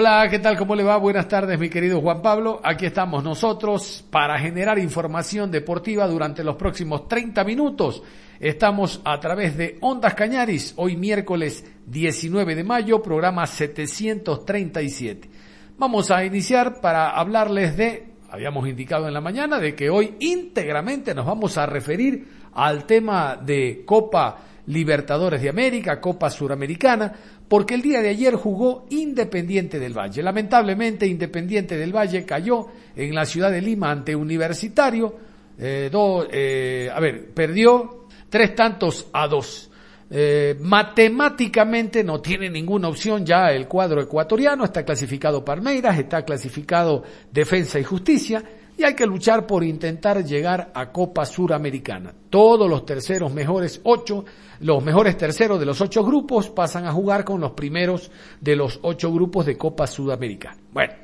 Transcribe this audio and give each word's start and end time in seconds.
Hola, 0.00 0.26
¿qué 0.30 0.38
tal? 0.38 0.56
¿Cómo 0.56 0.74
le 0.74 0.82
va? 0.82 0.96
Buenas 0.96 1.28
tardes, 1.28 1.58
mi 1.58 1.68
querido 1.68 2.00
Juan 2.00 2.22
Pablo. 2.22 2.58
Aquí 2.64 2.86
estamos 2.86 3.22
nosotros 3.22 4.02
para 4.10 4.38
generar 4.38 4.78
información 4.78 5.50
deportiva 5.50 6.08
durante 6.08 6.42
los 6.42 6.56
próximos 6.56 7.06
30 7.06 7.44
minutos. 7.44 8.02
Estamos 8.40 9.02
a 9.04 9.20
través 9.20 9.58
de 9.58 9.76
Ondas 9.82 10.14
Cañaris, 10.14 10.72
hoy 10.76 10.96
miércoles 10.96 11.70
19 11.84 12.54
de 12.54 12.64
mayo, 12.64 13.02
programa 13.02 13.46
737. 13.46 15.28
Vamos 15.76 16.10
a 16.10 16.24
iniciar 16.24 16.80
para 16.80 17.10
hablarles 17.10 17.76
de, 17.76 18.14
habíamos 18.30 18.66
indicado 18.66 19.06
en 19.06 19.12
la 19.12 19.20
mañana, 19.20 19.58
de 19.58 19.74
que 19.74 19.90
hoy 19.90 20.14
íntegramente 20.18 21.14
nos 21.14 21.26
vamos 21.26 21.58
a 21.58 21.66
referir 21.66 22.26
al 22.54 22.86
tema 22.86 23.36
de 23.36 23.82
Copa 23.84 24.49
Libertadores 24.70 25.42
de 25.42 25.48
América, 25.48 26.00
Copa 26.00 26.30
Suramericana, 26.30 27.12
porque 27.48 27.74
el 27.74 27.82
día 27.82 28.00
de 28.00 28.10
ayer 28.10 28.34
jugó 28.34 28.86
Independiente 28.90 29.78
del 29.78 29.96
Valle. 29.96 30.22
Lamentablemente 30.22 31.06
Independiente 31.06 31.76
del 31.76 31.94
Valle 31.94 32.24
cayó 32.24 32.66
en 32.94 33.14
la 33.14 33.26
ciudad 33.26 33.50
de 33.50 33.60
Lima 33.60 33.90
ante 33.90 34.14
Universitario. 34.14 35.14
Eh, 35.58 35.88
do- 35.90 36.26
eh, 36.30 36.88
a 36.92 37.00
ver, 37.00 37.30
perdió 37.34 38.06
tres 38.28 38.54
tantos 38.54 39.08
a 39.12 39.26
dos. 39.26 39.70
Eh, 40.12 40.56
matemáticamente 40.60 42.02
no 42.02 42.20
tiene 42.20 42.48
ninguna 42.50 42.88
opción 42.88 43.24
ya 43.24 43.50
el 43.52 43.68
cuadro 43.68 44.00
ecuatoriano, 44.00 44.64
está 44.64 44.84
clasificado 44.84 45.44
Palmeiras, 45.44 45.98
está 45.98 46.24
clasificado 46.24 47.02
Defensa 47.32 47.78
y 47.78 47.84
Justicia 47.84 48.42
y 48.80 48.84
hay 48.84 48.94
que 48.94 49.04
luchar 49.04 49.46
por 49.46 49.62
intentar 49.62 50.24
llegar 50.24 50.70
a 50.74 50.90
Copa 50.90 51.26
Suramericana. 51.26 52.14
Todos 52.30 52.68
los 52.68 52.86
terceros 52.86 53.30
mejores 53.30 53.78
ocho, 53.84 54.24
los 54.60 54.82
mejores 54.82 55.18
terceros 55.18 55.60
de 55.60 55.66
los 55.66 55.82
ocho 55.82 56.02
grupos 56.02 56.48
pasan 56.48 56.86
a 56.86 56.92
jugar 56.92 57.22
con 57.22 57.42
los 57.42 57.52
primeros 57.52 58.10
de 58.40 58.56
los 58.56 58.80
ocho 58.80 59.12
grupos 59.12 59.44
de 59.44 59.58
Copa 59.58 59.86
Sudamericana. 59.86 60.56
Bueno, 60.72 60.94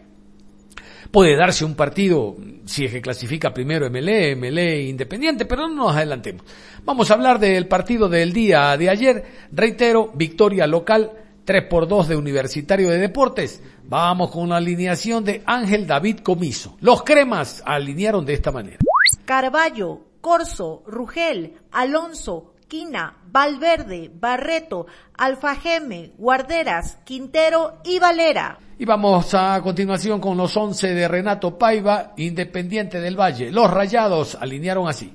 puede 1.10 1.36
darse 1.36 1.66
un 1.66 1.74
partido 1.74 2.34
si 2.64 2.86
es 2.86 2.92
que 2.92 3.02
clasifica 3.02 3.52
primero 3.52 3.91
MLE, 3.91 4.36
MLE 4.36 4.84
Independiente, 4.84 5.44
pero 5.44 5.69
no 5.69 5.74
nos 5.74 5.97
adelantemos. 5.97 6.47
Vamos 6.82 7.10
a 7.10 7.14
hablar 7.14 7.38
del 7.38 7.69
partido 7.69 8.08
del 8.08 8.32
día 8.32 8.74
de 8.78 8.88
ayer. 8.88 9.24
Reitero, 9.52 10.12
victoria 10.14 10.66
local 10.66 11.12
3 11.47 11.64
por 11.69 11.89
2 11.89 12.08
de 12.08 12.16
Universitario 12.16 12.91
de 12.91 12.98
Deportes. 12.98 13.62
Vamos 13.84 14.30
con 14.33 14.48
la 14.48 14.56
alineación 14.56 15.25
de 15.25 15.42
Ángel 15.47 15.86
David 15.86 16.19
Comiso. 16.19 16.77
Los 16.80 17.05
cremas 17.05 17.62
alinearon 17.64 18.27
de 18.27 18.34
esta 18.34 18.50
manera. 18.50 18.78
Carballo, 19.25 20.00
Corso, 20.20 20.83
Rugel, 20.86 21.55
Alonso, 21.70 22.55
Quina, 22.66 23.16
Valverde, 23.30 24.11
Barreto, 24.12 24.86
Alfajeme, 25.16 26.12
Guarderas, 26.19 26.98
Quintero 27.05 27.81
y 27.84 28.00
Valera. 28.00 28.59
Y 28.76 28.84
vamos 28.84 29.32
a 29.34 29.60
continuación 29.62 30.20
con 30.20 30.37
los 30.37 30.56
11 30.56 30.94
de 30.94 31.06
Renato 31.06 31.56
Paiva, 31.56 32.12
Independiente 32.16 33.00
del 33.00 33.19
Valle. 33.19 33.53
Los 33.53 33.70
rayados 33.70 34.34
alinearon 34.34 34.88
así. 34.88 35.15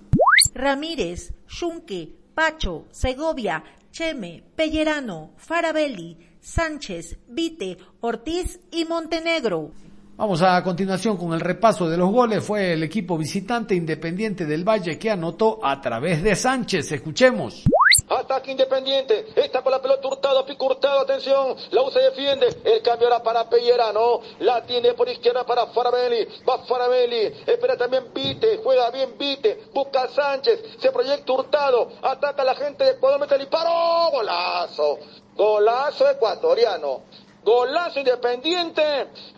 Ramírez, 0.54 1.34
Shunque, 1.48 2.10
Pacho, 2.34 2.86
Segovia, 2.90 3.64
Cheme, 3.92 4.44
Pellerano, 4.56 5.32
Farabelli, 5.36 6.18
Sánchez, 6.42 7.20
Vite, 7.28 7.78
Ortiz 8.02 8.60
y 8.72 8.86
Montenegro. 8.86 9.72
Vamos 10.18 10.42
a 10.42 10.62
continuación 10.64 11.18
con 11.18 11.34
el 11.34 11.40
repaso 11.40 11.88
de 11.88 11.98
los 11.98 12.12
goles. 12.12 12.44
Fue 12.44 12.74
el 12.74 12.84
equipo 12.84 13.18
visitante 13.18 13.74
Independiente 13.74 14.46
del 14.46 14.68
Valle 14.68 15.00
que 15.00 15.10
anotó 15.10 15.60
a 15.64 15.80
través 15.80 16.22
de 16.22 16.36
Sánchez. 16.36 16.92
Escuchemos. 16.92 17.64
Ataque 18.10 18.52
Independiente. 18.52 19.28
Está 19.36 19.62
con 19.62 19.72
la 19.72 19.82
pelota 19.82 20.08
hurtado, 20.08 20.46
pico 20.46 20.66
hurtado. 20.66 21.02
Atención. 21.02 21.56
La 21.72 21.82
U 21.84 21.92
se 21.92 22.00
defiende. 22.00 22.48
El 22.64 22.82
cambio 22.82 23.08
era 23.08 23.24
para 23.24 23.50
Pellerano. 23.50 24.22
La 24.40 24.64
tiene 24.66 24.94
por 24.94 25.10
izquierda 25.10 25.46
para 25.46 25.68
Farabelli. 25.68 26.28
Va 26.48 26.60
Farabelli. 26.66 27.44
Espera 27.48 27.78
también 27.78 28.06
Vite. 28.14 28.60
Juega 28.64 28.92
bien 28.92 29.16
Vite. 29.18 29.66
Busca 29.74 30.04
a 30.04 30.10
Sánchez. 30.10 30.60
Se 30.80 30.92
proyecta 30.92 31.32
hurtado. 31.34 31.94
Ataca 32.02 32.42
a 32.42 32.46
la 32.46 32.56
gente 32.56 32.84
de 32.84 32.92
Ecuador. 32.92 33.20
Mete 33.20 33.36
el 33.36 33.42
disparo. 33.42 34.12
Golazo. 34.12 35.00
Golazo 35.36 36.10
ecuatoriano. 36.10 37.02
Golazo 37.44 38.00
independiente 38.00 38.84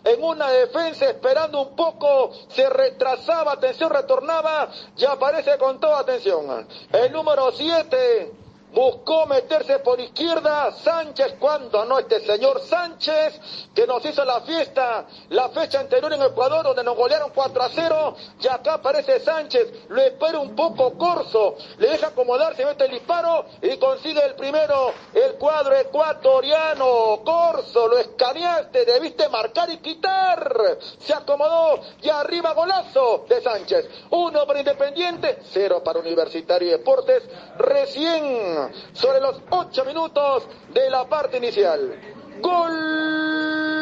en 0.04 0.22
una 0.22 0.50
defensa 0.50 1.06
esperando 1.06 1.62
un 1.62 1.74
poco, 1.74 2.32
se 2.48 2.68
retrasaba, 2.68 3.52
atención, 3.52 3.90
retornaba, 3.90 4.68
ya 4.94 5.12
aparece 5.12 5.56
con 5.56 5.80
toda 5.80 6.00
atención. 6.00 6.68
El 6.92 7.12
número 7.12 7.50
7 7.50 8.43
buscó 8.74 9.26
meterse 9.26 9.78
por 9.78 10.00
izquierda, 10.00 10.72
Sánchez, 10.72 11.36
cuando 11.38 11.84
no 11.84 11.98
este 11.98 12.20
señor 12.20 12.60
Sánchez, 12.60 13.40
que 13.74 13.86
nos 13.86 14.04
hizo 14.04 14.24
la 14.24 14.40
fiesta 14.40 15.06
la 15.30 15.48
fecha 15.50 15.80
anterior 15.80 16.12
en 16.12 16.22
Ecuador, 16.22 16.64
donde 16.64 16.82
nos 16.82 16.96
golearon 16.96 17.30
4 17.34 17.62
a 17.62 17.68
0, 17.68 18.16
y 18.40 18.48
acá 18.48 18.74
aparece 18.74 19.20
Sánchez, 19.20 19.86
lo 19.88 20.02
espera 20.02 20.38
un 20.38 20.56
poco 20.56 20.98
Corso, 20.98 21.56
le 21.78 21.90
deja 21.90 22.08
acomodarse, 22.08 22.64
mete 22.64 22.84
el 22.84 22.92
disparo 22.92 23.46
y 23.62 23.76
consigue 23.76 24.24
el 24.24 24.34
primero, 24.34 24.92
el 25.14 25.34
cuadro 25.34 25.76
ecuatoriano, 25.76 27.20
Corso, 27.24 27.86
lo 27.88 27.98
escaneaste, 27.98 28.84
debiste 28.84 29.28
marcar 29.28 29.70
y 29.70 29.78
quitar, 29.78 30.78
se 30.98 31.14
acomodó, 31.14 31.80
y 32.02 32.08
arriba 32.08 32.52
golazo 32.52 33.24
de 33.28 33.40
Sánchez, 33.40 33.88
uno 34.10 34.46
para 34.46 34.58
Independiente, 34.58 35.38
cero 35.52 35.82
para 35.84 36.00
Universitario 36.00 36.68
y 36.68 36.70
Deportes, 36.72 37.22
recién 37.58 38.63
sobre 38.92 39.20
los 39.20 39.40
ocho 39.50 39.84
minutos 39.84 40.48
de 40.72 40.90
la 40.90 41.04
parte 41.06 41.38
inicial. 41.38 41.98
Gol. 42.40 43.74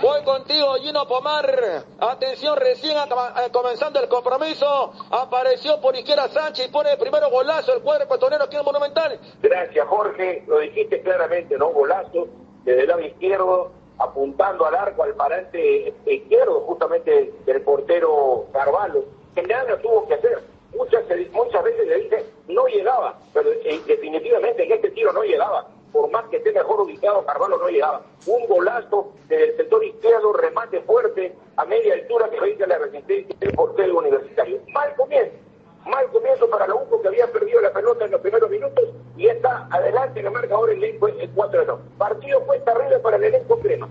Voy 0.00 0.22
contigo, 0.22 0.74
Gino 0.76 1.08
Pomar. 1.08 1.84
Atención, 1.98 2.56
recién 2.56 2.96
eh, 2.96 3.50
comenzando 3.52 4.00
el 4.00 4.08
compromiso. 4.08 4.92
Apareció 5.10 5.80
por 5.80 5.96
izquierda 5.96 6.28
Sánchez 6.28 6.68
y 6.68 6.70
pone 6.70 6.92
el 6.92 6.98
primero 6.98 7.28
golazo 7.30 7.74
el 7.74 7.82
cuadro 7.82 8.04
ecuatoriano 8.04 8.44
aquí 8.44 8.56
en 8.56 8.64
Monumental. 8.64 9.18
Gracias, 9.42 9.86
Jorge. 9.88 10.44
Lo 10.46 10.60
dijiste 10.60 11.02
claramente, 11.02 11.58
¿no? 11.58 11.70
Golazo 11.70 12.28
desde 12.64 12.82
el 12.82 12.88
lado 12.88 13.00
izquierdo, 13.00 13.72
apuntando 13.98 14.66
al 14.66 14.76
arco, 14.76 15.02
al 15.02 15.14
parante 15.14 15.92
izquierdo, 16.06 16.60
justamente 16.60 17.34
del 17.44 17.62
portero 17.62 18.46
Carvalho, 18.52 19.04
que 19.34 19.42
nada 19.42 19.76
tuvo 19.80 20.06
que 20.06 20.14
hacer. 20.14 20.44
Muchas, 20.78 21.04
muchas 21.32 21.64
veces 21.64 21.88
le 21.88 21.96
dije, 21.96 22.24
no 22.46 22.66
llegaba, 22.68 23.18
pero 23.34 23.50
definitivamente 23.50 24.62
en 24.62 24.72
este 24.72 24.90
tiro 24.90 25.12
no 25.12 25.24
llegaba. 25.24 25.66
Por 25.92 26.08
más 26.12 26.24
que 26.28 26.36
esté 26.36 26.52
mejor 26.52 26.82
ubicado, 26.82 27.26
Carvalho 27.26 27.58
no 27.58 27.68
llegaba. 27.68 28.02
Un 28.26 28.46
golazo 28.46 29.12
desde 29.26 29.50
el 29.50 29.56
sector 29.56 29.84
izquierdo, 29.84 30.32
remate 30.34 30.80
fuerte, 30.82 31.34
a 31.56 31.64
media 31.64 31.94
altura 31.94 32.30
que 32.30 32.38
vence 32.38 32.64
la 32.64 32.78
resistencia 32.78 33.36
del 33.40 33.52
portero 33.54 33.98
universitario. 33.98 34.60
Mal 34.72 34.94
comienzo. 34.94 35.36
Mal 35.84 36.06
comienzo 36.12 36.48
para 36.48 36.68
la 36.68 36.76
UCO 36.76 37.02
que 37.02 37.08
había 37.08 37.26
perdido 37.26 37.60
la 37.60 37.72
pelota 37.72 38.04
en 38.04 38.12
los 38.12 38.20
primeros 38.20 38.48
minutos 38.48 38.84
y 39.16 39.26
está 39.26 39.66
adelante 39.72 40.20
en 40.20 40.26
el 40.26 40.32
marcador 40.32 40.70
el 40.70 40.84
elenco 40.84 41.08
4 41.34 41.64
2. 41.64 41.80
Partido 41.98 42.40
fue 42.46 42.60
terrible 42.60 43.00
para 43.00 43.16
el 43.16 43.24
elenco 43.24 43.58
crema. 43.58 43.88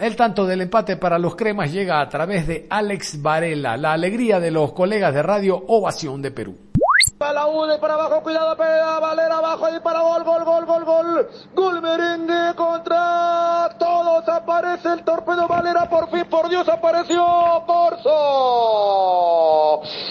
El 0.00 0.16
tanto 0.16 0.46
del 0.46 0.62
empate 0.62 0.96
para 0.96 1.18
los 1.18 1.36
cremas 1.36 1.70
llega 1.70 2.00
a 2.00 2.08
través 2.08 2.46
de 2.46 2.66
Alex 2.70 3.20
Varela, 3.20 3.76
la 3.76 3.92
alegría 3.92 4.40
de 4.40 4.50
los 4.50 4.72
colegas 4.72 5.12
de 5.12 5.22
Radio 5.22 5.62
Ovación 5.68 6.22
de 6.22 6.30
Perú. 6.30 6.69
Para 7.20 7.34
la 7.34 7.48
U 7.48 7.66
de 7.66 7.76
para 7.76 7.92
abajo, 7.92 8.22
cuidado, 8.22 8.56
pega, 8.56 8.98
Valera 8.98 9.36
abajo 9.36 9.68
y 9.68 9.78
para 9.80 10.00
gol, 10.00 10.24
gol, 10.24 10.42
gol, 10.42 10.64
gol, 10.64 10.84
gol. 10.86 11.28
Gol 11.52 11.82
merengue 11.82 12.54
contra 12.54 13.68
todos. 13.78 14.26
Aparece 14.26 14.88
el 14.88 15.04
torpedo 15.04 15.46
Valera, 15.46 15.86
por 15.90 16.08
fin, 16.08 16.24
por 16.30 16.48
Dios, 16.48 16.66
apareció 16.66 17.22
Corso. 17.66 18.62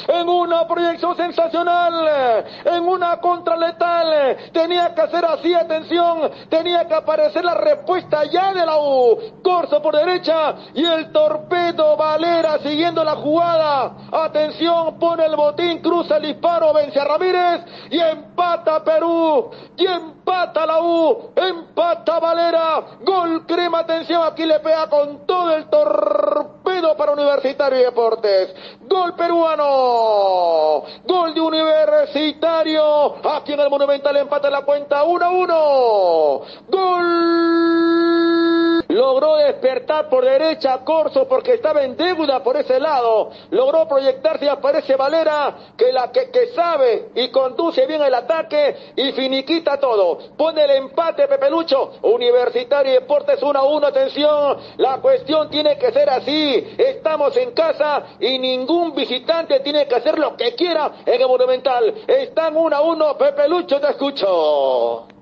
En 0.08 0.30
una 0.30 0.68
proyección 0.68 1.18
sensacional, 1.18 2.46
en 2.66 2.88
una 2.88 3.18
contra 3.20 3.58
letal. 3.58 4.38
Tenía 4.54 4.94
que 4.94 5.02
hacer 5.02 5.26
así, 5.26 5.52
atención. 5.56 6.30
Tenía 6.48 6.88
que 6.88 6.94
aparecer 6.94 7.44
la 7.44 7.56
respuesta 7.56 8.24
ya 8.26 8.54
de 8.54 8.64
la 8.64 8.78
U. 8.78 9.18
Corso 9.44 9.82
por 9.82 9.96
derecha 9.96 10.54
y 10.76 10.86
el 10.86 11.12
torpedo 11.12 11.98
Valera 11.98 12.60
siguiendo 12.60 13.04
la 13.04 13.16
jugada. 13.16 13.94
Atención, 14.12 15.00
pone 15.00 15.26
el 15.26 15.36
botín, 15.36 15.80
cruza 15.80 16.18
el 16.18 16.28
disparo, 16.28 16.72
vence 16.72 16.99
Ramírez 17.04 17.62
y 17.90 18.00
empata 18.00 18.84
Perú. 18.84 19.52
Y 19.78 19.86
empata 19.86 20.66
la 20.66 20.82
U. 20.82 21.32
Empata 21.36 22.20
Valera. 22.20 22.84
Gol 23.02 23.46
crema, 23.46 23.80
atención, 23.80 24.24
aquí 24.24 24.46
le 24.46 24.60
pega 24.60 24.90
con 24.90 25.26
todo 25.26 25.56
el 25.56 25.70
torpedo 25.70 26.96
para 26.96 27.12
Universitario 27.14 27.80
y 27.80 27.84
Deportes. 27.84 28.56
Gol 28.82 29.16
peruano. 29.16 30.84
Gol 31.06 31.34
de 31.34 31.42
Universitario. 31.42 33.16
Aquí 33.36 33.54
en 33.54 33.60
el 33.60 33.70
Monumental 33.70 34.16
empata 34.18 34.50
la 34.50 34.62
cuenta 34.62 35.04
1 35.04 35.26
a 35.26 35.30
1. 35.30 36.42
Gol. 36.68 38.59
Logró 38.90 39.36
despertar 39.36 40.10
por 40.10 40.26
derecha 40.26 40.80
Corso 40.84 41.28
porque 41.28 41.54
estaba 41.54 41.84
en 41.84 41.96
deuda 41.96 42.42
por 42.42 42.58
ese 42.58 42.80
lado. 42.80 43.30
Logró 43.52 43.88
proyectarse 43.88 44.46
y 44.46 44.48
aparece 44.48 44.96
Valera 44.96 45.56
que 45.78 45.94
la 45.94 46.12
que, 46.12 46.32
que 46.32 46.48
sabe 46.48 47.10
y 47.14 47.30
conduce 47.30 47.86
bien 47.86 48.02
el 48.02 48.16
ataque 48.16 48.94
y 48.96 49.12
finiquita 49.12 49.80
todo. 49.80 50.18
Pone 50.36 50.64
el 50.64 50.72
empate 50.72 51.28
Pepe 51.28 51.52
Lucho. 51.52 52.00
Universitario 52.02 52.92
y 52.92 52.96
Deportes 52.96 53.44
1 53.44 53.60
a 53.60 53.64
1. 53.64 53.88
Atención. 53.88 54.58
La 54.78 54.98
cuestión 54.98 55.52
tiene 55.52 55.78
que 55.78 55.92
ser 55.92 56.10
así. 56.10 56.76
Estamos 56.76 57.38
en 57.38 57.52
casa 57.52 58.18
y 58.20 58.40
ningún 58.40 58.96
visitante 58.96 59.60
tiene 59.60 59.88
que 59.88 59.96
hacer 59.96 60.18
lo 60.18 60.36
que 60.36 60.56
quiera 60.56 60.94
en 61.06 61.22
el 61.22 61.28
Monumental. 61.28 61.94
Están 62.08 62.58
1 62.58 62.76
a 62.76 62.82
1. 62.82 63.18
Pepe 63.20 63.48
Lucho, 63.48 63.80
te 63.80 63.90
escucho. 63.92 65.19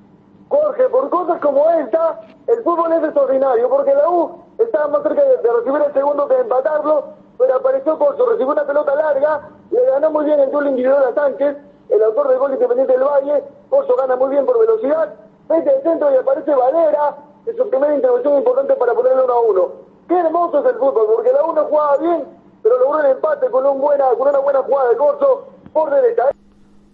Jorge, 0.50 0.90
por 0.90 1.10
cosas 1.10 1.40
como 1.42 1.70
esta, 1.72 2.22
el 2.48 2.64
fútbol 2.64 2.94
es 2.94 3.04
extraordinario, 3.04 3.70
porque 3.70 3.94
la 3.94 4.10
U 4.10 4.44
estaba 4.58 4.88
más 4.88 5.04
cerca 5.04 5.22
de, 5.22 5.38
recibir 5.38 5.82
el 5.82 5.94
segundo 5.94 6.28
que 6.28 6.36
de 6.36 6.42
empatarlo, 6.42 7.04
pero 7.38 7.56
apareció 7.56 8.00
Corso, 8.00 8.26
recibió 8.26 8.54
una 8.54 8.66
pelota 8.66 8.96
larga, 8.96 9.50
le 9.72 9.86
ganó 9.86 10.12
muy 10.12 10.26
bien 10.26 10.40
el 10.40 10.52
duelo 10.52 10.70
individual 10.70 11.04
a 11.04 11.14
Sánchez, 11.14 11.58
el 11.90 12.04
autor 12.04 12.30
del 12.30 12.40
gol 12.40 12.54
independiente 12.54 12.94
del 12.94 13.04
Valle, 13.04 13.44
Corso 13.70 13.96
gana 13.96 14.16
muy 14.16 14.30
bien 14.30 14.46
por 14.46 14.58
velocidad, 14.60 15.14
mete 15.50 15.76
el 15.76 15.84
centro 15.84 16.12
y 16.12 16.16
aparece 16.16 16.56
Valera, 16.56 17.18
en 17.46 17.56
su 17.56 17.70
primera 17.70 17.96
intervención 17.96 18.38
importante 18.38 18.76
para 18.76 18.94
ponerle 18.94 19.24
uno 19.24 19.34
a 19.34 19.40
uno. 19.42 19.72
Qué 20.08 20.18
hermoso 20.18 20.60
es 20.60 20.66
el 20.66 20.80
fútbol, 20.80 21.08
porque 21.16 21.34
la 21.34 21.44
U 21.44 21.54
no 21.54 21.66
jugaba 21.66 21.98
bien, 21.98 22.26
pero 22.64 22.78
logró 22.80 23.00
el 23.02 23.12
empate 23.12 23.50
con, 23.50 23.66
un 23.66 23.82
buena, 23.82 24.06
con 24.18 24.30
una 24.30 24.40
buena 24.40 24.64
jugada 24.64 24.90
de 24.90 24.98
Corso 24.98 25.48
por 25.74 25.90
derecha. 25.90 26.37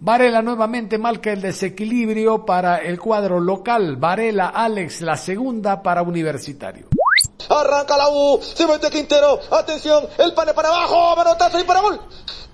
Varela 0.04 0.42
nuevamente 0.42 0.98
marca 0.98 1.32
el 1.32 1.40
desequilibrio 1.40 2.44
para 2.44 2.76
el 2.76 3.00
cuadro 3.00 3.40
local. 3.40 3.96
Varela, 3.96 4.48
Alex, 4.48 5.00
la 5.00 5.16
segunda 5.16 5.82
para 5.82 6.02
Universitario. 6.02 6.88
Arranca 7.48 7.96
la 7.96 8.10
U, 8.10 8.38
se 8.42 8.66
mete 8.66 8.90
Quintero, 8.90 9.40
atención, 9.50 10.06
el 10.18 10.34
pane 10.34 10.52
para 10.52 10.68
abajo, 10.68 11.16
manotazo 11.16 11.58
y 11.58 11.64
para 11.64 11.80
gol. 11.80 11.98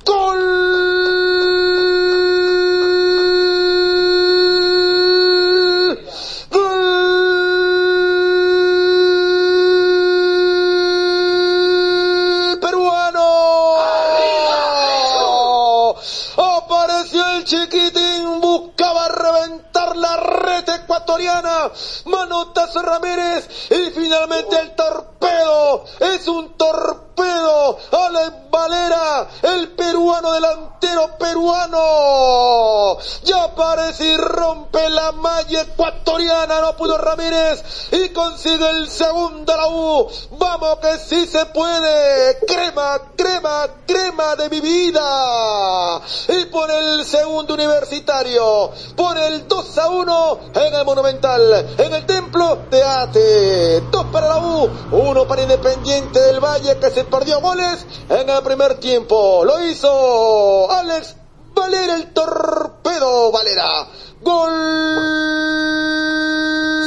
¡Gol! 0.07 0.39
¡Gol! 6.53 7.01
¡Peruano! 12.61 13.75
Apareció 16.37 17.27
el 17.37 17.45
chiquitín, 17.45 18.41
buscaba 18.41 19.09
reventar 19.09 19.97
la 19.97 20.17
red 20.17 20.41
ecuatoriana. 20.67 21.71
Manotazo 22.07 22.83
Ramírez 22.83 23.49
y 23.71 23.91
finalmente 23.91 24.59
el 24.59 24.75
torpedo. 24.75 25.85
Es 26.01 26.27
un 26.29 26.57
torpedo. 26.57 27.79
Alex 27.93 28.33
Valera, 28.51 29.29
el 29.43 29.73
peruano 29.73 30.33
delantero 30.33 31.17
peruano. 31.19 32.99
Ya 33.25 33.45
aparece 33.45 34.05
y 34.05 34.17
rompe 34.17 34.89
ecuatoriana. 35.51 36.61
No 36.61 36.77
pudo 36.77 36.99
Ramírez 36.99 37.63
y 37.93 38.09
consigue 38.11 38.69
el 38.71 38.89
segundo 38.89 39.53
a 39.53 39.57
la 39.57 39.69
U. 39.69 40.09
Vamos 40.33 40.79
que 40.79 40.99
sí 40.99 41.27
se 41.27 41.47
puede. 41.47 42.39
Crema, 42.47 43.01
crema, 43.17 43.69
crema 43.87 44.37
de 44.37 44.49
mi 44.49 44.61
vida. 44.61 46.01
Y 46.29 46.45
pone 46.47 46.79
el 46.79 47.05
segundo 47.05 47.55
universitario. 47.55 48.71
Pone 48.97 49.27
el 49.27 49.49
2 49.49 49.79
a 49.79 49.89
1 49.89 50.41
en 50.55 50.75
el 50.75 50.85
Monumental. 50.85 51.75
En 51.79 51.95
el 51.95 52.07
Templo 52.07 52.59
de 52.71 52.83
Ate. 52.83 53.81
Dos 53.91 54.07
para 54.13 54.29
la 54.29 54.39
U. 54.39 54.71
Uno 54.93 55.27
para 55.27 55.43
Independiente 55.43 56.21
del 56.21 56.41
Valle 56.41 56.79
que 56.79 56.91
se 56.91 57.05
perdió 57.05 57.41
goles 57.41 57.87
en 58.09 58.29
el 58.29 58.43
primer 58.43 58.75
tiempo. 58.75 59.45
Lo 59.45 59.65
hizo 59.65 60.71
Alex 60.71 61.20
Valera 61.55 61.97
el 61.97 62.13
torpedo 62.13 63.33
Valera. 63.33 63.87
Gol. 64.21 64.51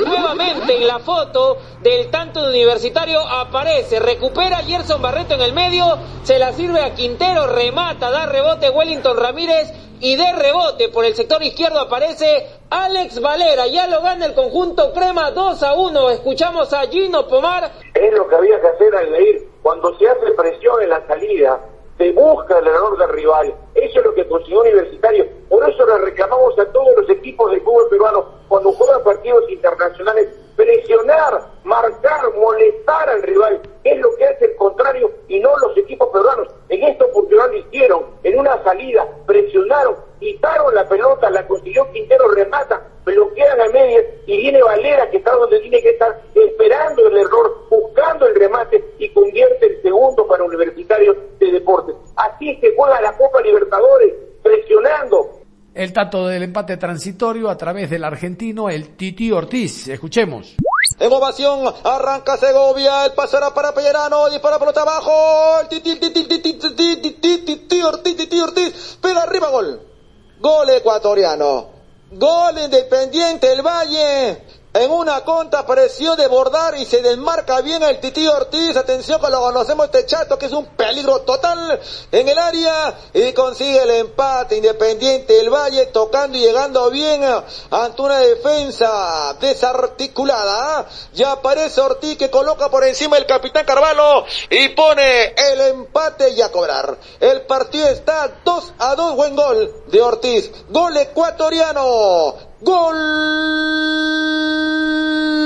Nuevamente 0.06 0.77
en 0.77 0.88
la 0.88 1.00
foto 1.00 1.57
del 1.81 2.10
tanto 2.10 2.42
de 2.42 2.50
universitario 2.50 3.19
aparece, 3.19 4.00
recupera 4.00 4.57
a 4.57 4.63
Gerson 4.63 5.01
Barreto 5.01 5.36
en 5.36 5.42
el 5.42 5.54
medio, 5.54 5.98
se 6.24 6.39
la 6.39 6.51
sirve 6.54 6.81
a 6.81 6.94
Quintero, 6.94 7.48
remata, 7.48 8.10
da 8.10 8.25
rebote 8.25 8.69
Wellington 8.69 9.18
Ramírez 9.18 9.71
y 10.00 10.15
de 10.15 10.33
rebote 10.33 10.89
por 10.89 11.06
el 11.06 11.15
sector 11.15 11.42
izquierdo 11.44 11.80
aparece 11.80 12.48
Alex 12.69 13.21
Valera, 13.21 13.68
ya 13.68 13.88
lo 13.88 14.01
gana 14.01 14.25
el 14.25 14.33
conjunto 14.33 14.92
Crema 14.94 15.31
2 15.31 15.63
a 15.63 15.74
1, 15.75 16.10
escuchamos 16.10 16.74
a 16.74 16.81
Gino 16.88 17.27
Pomar. 17.27 17.71
Es 17.94 18.13
lo 18.13 18.27
que 18.27 18.36
había 18.36 18.60
que 18.60 18.68
hacer 18.68 18.95
al 18.95 19.12
leer. 19.12 19.44
Cuando 19.62 19.98
se 19.98 20.10
hace 20.10 20.31
presión 20.36 20.81
en 20.81 20.89
la 20.89 21.07
salida, 21.07 21.60
se 21.97 22.11
busca 22.11 22.59
el 22.59 22.67
error 22.67 22.97
del 22.97 23.09
rival. 23.09 23.53
Eso 23.75 23.99
es 23.99 24.05
lo 24.05 24.13
que 24.13 24.27
consiguió 24.27 24.61
Universitario. 24.61 25.27
Por 25.49 25.67
eso 25.69 25.85
le 25.85 25.97
reclamamos 25.99 26.57
a 26.57 26.65
todos 26.65 26.95
los 26.97 27.09
equipos 27.09 27.51
del 27.51 27.61
fútbol 27.61 27.87
peruano, 27.89 28.25
cuando 28.47 28.71
juegan 28.73 29.03
partidos 29.03 29.49
internacionales, 29.49 30.29
presionar, 30.63 31.42
marcar, 31.65 32.33
molestar 32.36 33.10
al 33.10 33.21
rival. 33.24 33.62
Es 33.83 34.00
lo 34.00 34.15
que 34.15 34.25
hace 34.25 34.45
el 34.45 34.56
contrario 34.56 35.12
y 35.27 35.39
no 35.39 35.50
los 35.57 35.77
equipos 35.77 36.10
peruanos. 36.10 36.48
En 36.69 36.83
esta 36.83 37.06
oportunidad 37.06 37.51
lo 37.51 37.57
hicieron. 37.57 38.06
En 38.24 38.39
una 38.39 38.63
salida, 38.63 39.07
presionaron, 39.25 39.95
quitaron 40.19 40.74
la 40.74 40.88
pelota, 40.88 41.30
la 41.30 41.45
consiguió 41.48 41.92
Quintero, 41.92 42.30
remata, 42.30 42.81
bloquean 43.04 43.60
a 43.60 43.69
medias 43.69 44.06
y 44.25 44.38
viene 44.38 44.63
Valera 44.63 45.10
que 45.10 45.18
está 45.18 45.33
donde 45.33 45.60
tiene 45.60 45.81
que 45.81 45.89
estar, 45.89 46.21
esperando 46.33 47.07
el 47.07 47.18
error, 47.18 47.68
buscando 47.69 48.25
el 48.25 48.36
remate 48.36 48.83
y 49.00 49.10
convierte 49.13 49.65
el 49.65 49.81
segundo 49.81 50.25
para 50.27 50.45
Universitario 50.45 51.15
de 51.39 51.51
Deportes. 51.51 51.95
Así 52.15 52.57
se 52.62 52.74
juega 52.75 53.01
la 53.01 53.18
Copa 53.18 53.42
Libertadores, 53.42 54.13
presionando, 54.42 55.42
El 55.73 55.91
tanto 55.91 56.27
del 56.27 56.43
empate 56.43 56.77
transitorio 56.77 57.50
a 57.50 57.57
través 57.57 57.89
del 57.89 58.03
argentino, 58.03 58.69
el 58.69 58.95
Titi 58.95 59.31
Ortiz. 59.31 59.88
Escuchemos. 59.88 60.55
En 61.00 61.12
ovación, 61.12 61.74
arranca 61.83 62.38
Segovia, 62.38 63.05
el 63.05 63.13
pasará 63.13 63.51
para 63.51 63.74
Pellerano, 63.74 64.29
dispara 64.29 64.59
pelota 64.59 64.83
abajo, 64.83 65.62
el 65.62 65.67
titi, 65.69 65.95
titi, 65.95 66.25
titi, 66.27 66.53
titi, 66.53 67.12
titi, 67.13 67.38
titi, 67.45 67.81
Ortiz, 67.81 68.15
titi, 68.15 68.39
Ortiz, 68.39 69.00
pero 69.01 69.19
arriba 69.19 69.50
gol. 69.50 69.81
Gol 70.39 70.69
ecuatoriano. 70.69 71.69
Gol 72.12 72.59
independiente 72.59 73.48
del 73.48 73.63
Valle. 73.63 74.43
En 74.75 74.89
una 74.89 75.24
contra 75.24 75.68
pareció 75.68 76.15
desbordar 76.15 76.75
y 76.75 76.86
se 76.86 77.03
desmarca 77.03 77.62
bien 77.62 77.84
el 77.84 78.00
Titi 78.00 78.27
Ortiz. 78.27 78.75
Atención 78.75 79.22
que 79.22 79.30
lo 79.30 79.39
conocemos 79.39 79.86
este 79.86 80.08
chato 80.08 80.39
que 80.39 80.48
es 80.48 80.51
un 80.51 80.65
peligro 80.65 81.22
total 81.22 81.80
en 82.12 82.27
el 82.27 82.39
área 82.39 82.98
y 83.13 83.34
consigue 83.34 83.84
el 83.84 83.92
empate 83.92 84.58
independiente 84.58 85.34
del 85.34 85.51
Valle 85.51 85.86
tocando 85.88 86.39
y 86.39 86.42
llegando 86.42 86.89
bien 86.89 87.22
ante 87.70 88.01
una 88.01 88.18
defensa 88.18 89.38
desarticulada. 89.39 90.88
Ya 91.13 91.34
aparece 91.34 91.80
Ortiz 91.80 92.18
que 92.18 92.32
coloca 92.32 92.72
por 92.72 92.84
encima 92.84 93.18
el 93.18 93.27
capitán 93.27 93.68
Carvalho 93.68 94.25
y 94.50 94.70
pone 94.70 95.36
el 95.38 95.62
empate 95.70 96.32
y 96.32 96.42
a 96.42 96.51
cobrar. 96.51 96.98
El 97.20 97.44
partido 97.44 97.89
está 97.89 98.39
2 98.44 98.74
a 98.80 98.96
2, 98.96 99.15
buen 99.15 99.36
gol 99.36 99.84
de 99.86 100.01
Ortiz. 100.01 100.51
Gol 100.70 100.98
ecuatoriano. 100.98 102.52
Gol 102.63 102.96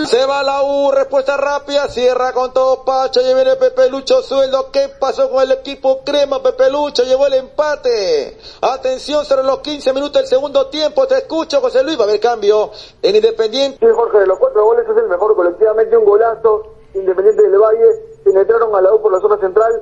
Se 0.05 0.23
va 0.27 0.43
la 0.43 0.61
U, 0.61 0.91
respuesta 0.91 1.35
rápida, 1.35 1.87
cierra 1.87 2.31
con 2.31 2.53
todo 2.53 2.85
Pacho, 2.85 3.21
y 3.21 3.33
viene 3.33 3.55
Pepe 3.55 3.89
Lucho 3.89 4.21
Sueldo. 4.21 4.71
¿Qué 4.71 4.89
pasó 4.99 5.29
con 5.31 5.41
el 5.41 5.51
equipo 5.51 6.03
Crema? 6.05 6.43
Pepe 6.43 6.69
Lucho 6.69 7.03
llevó 7.03 7.25
el 7.25 7.33
empate. 7.33 8.37
Atención, 8.61 9.25
sobre 9.25 9.43
los 9.43 9.59
15 9.59 9.93
minutos 9.93 10.21
del 10.21 10.27
segundo 10.27 10.67
tiempo. 10.67 11.07
Te 11.07 11.15
escucho, 11.17 11.59
José 11.59 11.83
Luis, 11.83 11.97
va 11.97 12.03
a 12.03 12.07
haber 12.07 12.19
cambio 12.19 12.69
en 13.01 13.15
Independiente. 13.15 13.79
Sí, 13.79 13.91
Jorge, 13.93 14.19
de 14.19 14.27
los 14.27 14.37
cuatro 14.37 14.63
goles 14.63 14.87
es 14.87 14.97
el 14.97 15.07
mejor, 15.07 15.35
colectivamente 15.35 15.97
un 15.97 16.05
golazo, 16.05 16.73
Independiente 16.93 17.41
del 17.41 17.59
Valle, 17.59 18.19
penetraron 18.23 18.75
a 18.75 18.81
la 18.81 18.93
U 18.93 19.01
por 19.01 19.11
la 19.11 19.19
zona 19.19 19.39
central, 19.39 19.81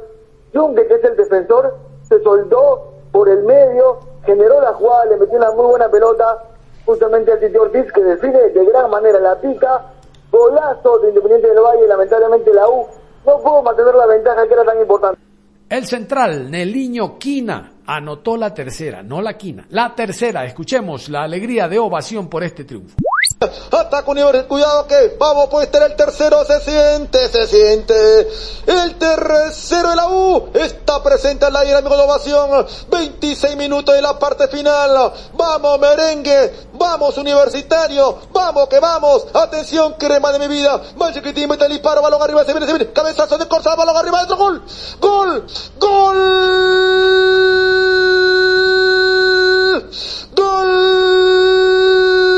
Junque, 0.53 0.87
que 0.87 0.95
es 0.95 1.03
el 1.03 1.17
defensor, 1.17 1.75
se 2.07 2.23
soldó 2.23 2.93
por 3.11 3.27
el 3.27 3.43
medio, 3.43 3.99
generó 4.25 4.61
la 4.61 4.73
jugada, 4.73 5.05
le 5.05 5.17
metió 5.17 5.37
una 5.37 5.51
muy 5.51 5.65
buena 5.65 5.89
pelota, 5.89 6.54
justamente 6.85 7.31
al 7.31 7.39
Titi 7.39 7.57
Ortiz, 7.57 7.91
que 7.91 8.01
define 8.01 8.49
de 8.49 8.65
gran 8.65 8.89
manera 8.89 9.19
la 9.19 9.39
pica, 9.39 9.93
golazo 10.31 10.99
de 10.99 11.09
Independiente 11.09 11.47
del 11.47 11.59
Valle, 11.59 11.87
lamentablemente 11.87 12.53
la 12.53 12.67
U 12.69 12.87
no 13.25 13.39
pudo 13.39 13.63
mantener 13.63 13.95
la 13.95 14.05
ventaja 14.05 14.47
que 14.47 14.53
era 14.53 14.63
tan 14.63 14.79
importante. 14.79 15.19
El 15.67 15.85
central, 15.85 16.51
Neliño 16.51 17.17
Quina, 17.17 17.71
anotó 17.87 18.37
la 18.37 18.53
tercera, 18.53 19.01
no 19.01 19.19
la 19.21 19.35
quina, 19.35 19.65
la 19.69 19.95
tercera. 19.95 20.45
Escuchemos 20.45 21.09
la 21.09 21.23
alegría 21.23 21.67
de 21.67 21.79
ovación 21.79 22.29
por 22.29 22.43
este 22.43 22.65
triunfo. 22.65 22.95
Ataca 23.71 24.11
Universidad, 24.11 24.47
cuidado 24.47 24.87
que 24.87 25.15
vamos 25.19 25.47
pues 25.49 25.71
tener 25.71 25.91
el 25.91 25.97
tercero, 25.97 26.45
se 26.45 26.59
siente, 26.61 27.27
se 27.29 27.47
siente. 27.47 28.27
El 28.65 28.95
tercero 28.95 29.89
de 29.89 29.95
la 29.95 30.09
U 30.09 30.49
está 30.53 31.01
presente 31.01 31.45
en 31.45 31.53
la 31.53 31.65
ira 31.65 31.81
de 31.81 31.87
ovación. 31.87 32.65
26 32.89 33.55
minutos 33.55 33.95
de 33.95 34.01
la 34.01 34.17
parte 34.17 34.47
final. 34.47 35.13
Vamos 35.33 35.79
merengue, 35.79 36.53
vamos 36.73 37.17
universitario, 37.17 38.19
vamos 38.31 38.67
que 38.67 38.79
vamos. 38.79 39.27
Atención, 39.33 39.93
crema 39.93 40.31
de 40.31 40.39
mi 40.39 40.47
vida. 40.47 40.81
Va 41.01 41.13
chiquitín, 41.13 41.49
mete 41.49 41.65
el 41.65 41.71
disparo, 41.71 42.01
balón 42.01 42.21
arriba, 42.21 42.43
se 42.43 42.53
viene, 42.53 42.65
se 42.65 42.73
viene. 42.73 42.93
Cabezazo 42.93 43.37
de 43.37 43.47
Corsa, 43.47 43.75
balón 43.75 43.97
arriba, 43.97 44.19
dentro, 44.19 44.37
gol. 44.37 44.63
Gol, 44.99 45.45
gol. 45.77 46.15
Gol. 50.35 52.34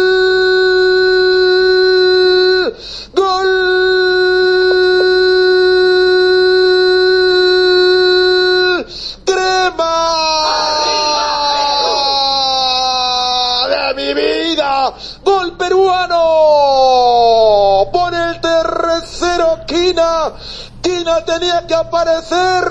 De 13.77 13.93
mi 13.93 14.13
vida. 14.13 14.91
Gol 15.24 15.55
peruano. 15.55 16.17
Pone 17.93 18.29
el 18.29 18.41
tercero 18.41 19.60
Quina. 19.67 20.34
Quina 20.88 21.25
tenía 21.25 21.67
que 21.67 21.75
aparecer. 21.75 22.63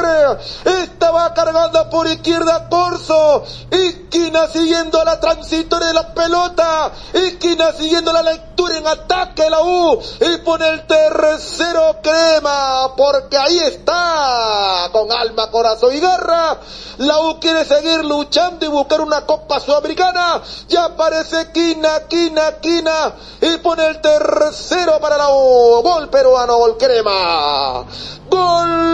Estaba 0.64 1.34
cargando 1.34 1.90
por 1.90 2.06
izquierda 2.06 2.66
Corso. 2.70 3.44
Esquina 3.70 4.48
siguiendo 4.48 5.04
la 5.04 5.20
transitoria 5.20 5.88
de 5.88 5.92
la 5.92 6.14
pelota. 6.14 6.92
Esquina 7.12 7.72
siguiendo 7.72 8.14
la 8.14 8.22
lectura 8.22 8.78
en 8.78 8.86
ataque 8.86 9.50
la 9.50 9.60
U. 9.60 10.00
Y 10.20 10.38
pone 10.38 10.66
el 10.66 10.86
tercero 10.86 11.98
crema. 12.02 12.94
Porque 12.96 13.36
ahí 13.36 13.58
está. 13.58 14.88
Con 14.92 15.12
alma, 15.12 15.50
corazón 15.50 15.94
y 15.94 16.00
garra. 16.00 16.58
La 16.96 17.20
U 17.20 17.38
quiere 17.38 17.66
seguir 17.66 18.02
luchando 18.02 18.64
y 18.64 18.68
buscar 18.68 19.02
una 19.02 19.26
Copa 19.26 19.60
Sudamericana. 19.60 20.40
Ya 20.68 20.86
aparece 20.86 21.52
Quina, 21.52 22.08
Quina, 22.08 22.52
Quina. 22.62 23.12
Y 23.42 23.58
pone 23.58 23.86
el 23.86 24.00
tercero 24.00 24.98
para 25.00 25.18
la 25.18 25.28
U. 25.28 25.82
Gol 25.82 26.08
peruano, 26.08 26.56
gol 26.56 26.78
crema. 26.78 27.84
Gol. 28.28 28.86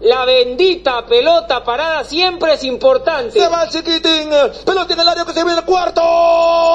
La 0.00 0.24
bendita 0.24 1.04
pelota 1.06 1.62
parada 1.62 2.04
siempre 2.04 2.54
es 2.54 2.64
importante. 2.64 3.38
Se 3.38 3.48
va 3.48 3.64
el 3.64 3.68
chiquitín. 3.68 4.30
Pelota 4.64 4.94
en 4.94 5.00
el 5.00 5.08
área 5.08 5.24
que 5.24 5.32
se 5.32 5.44
viene 5.44 5.58
el 5.58 5.64
cuarto. 5.64 6.00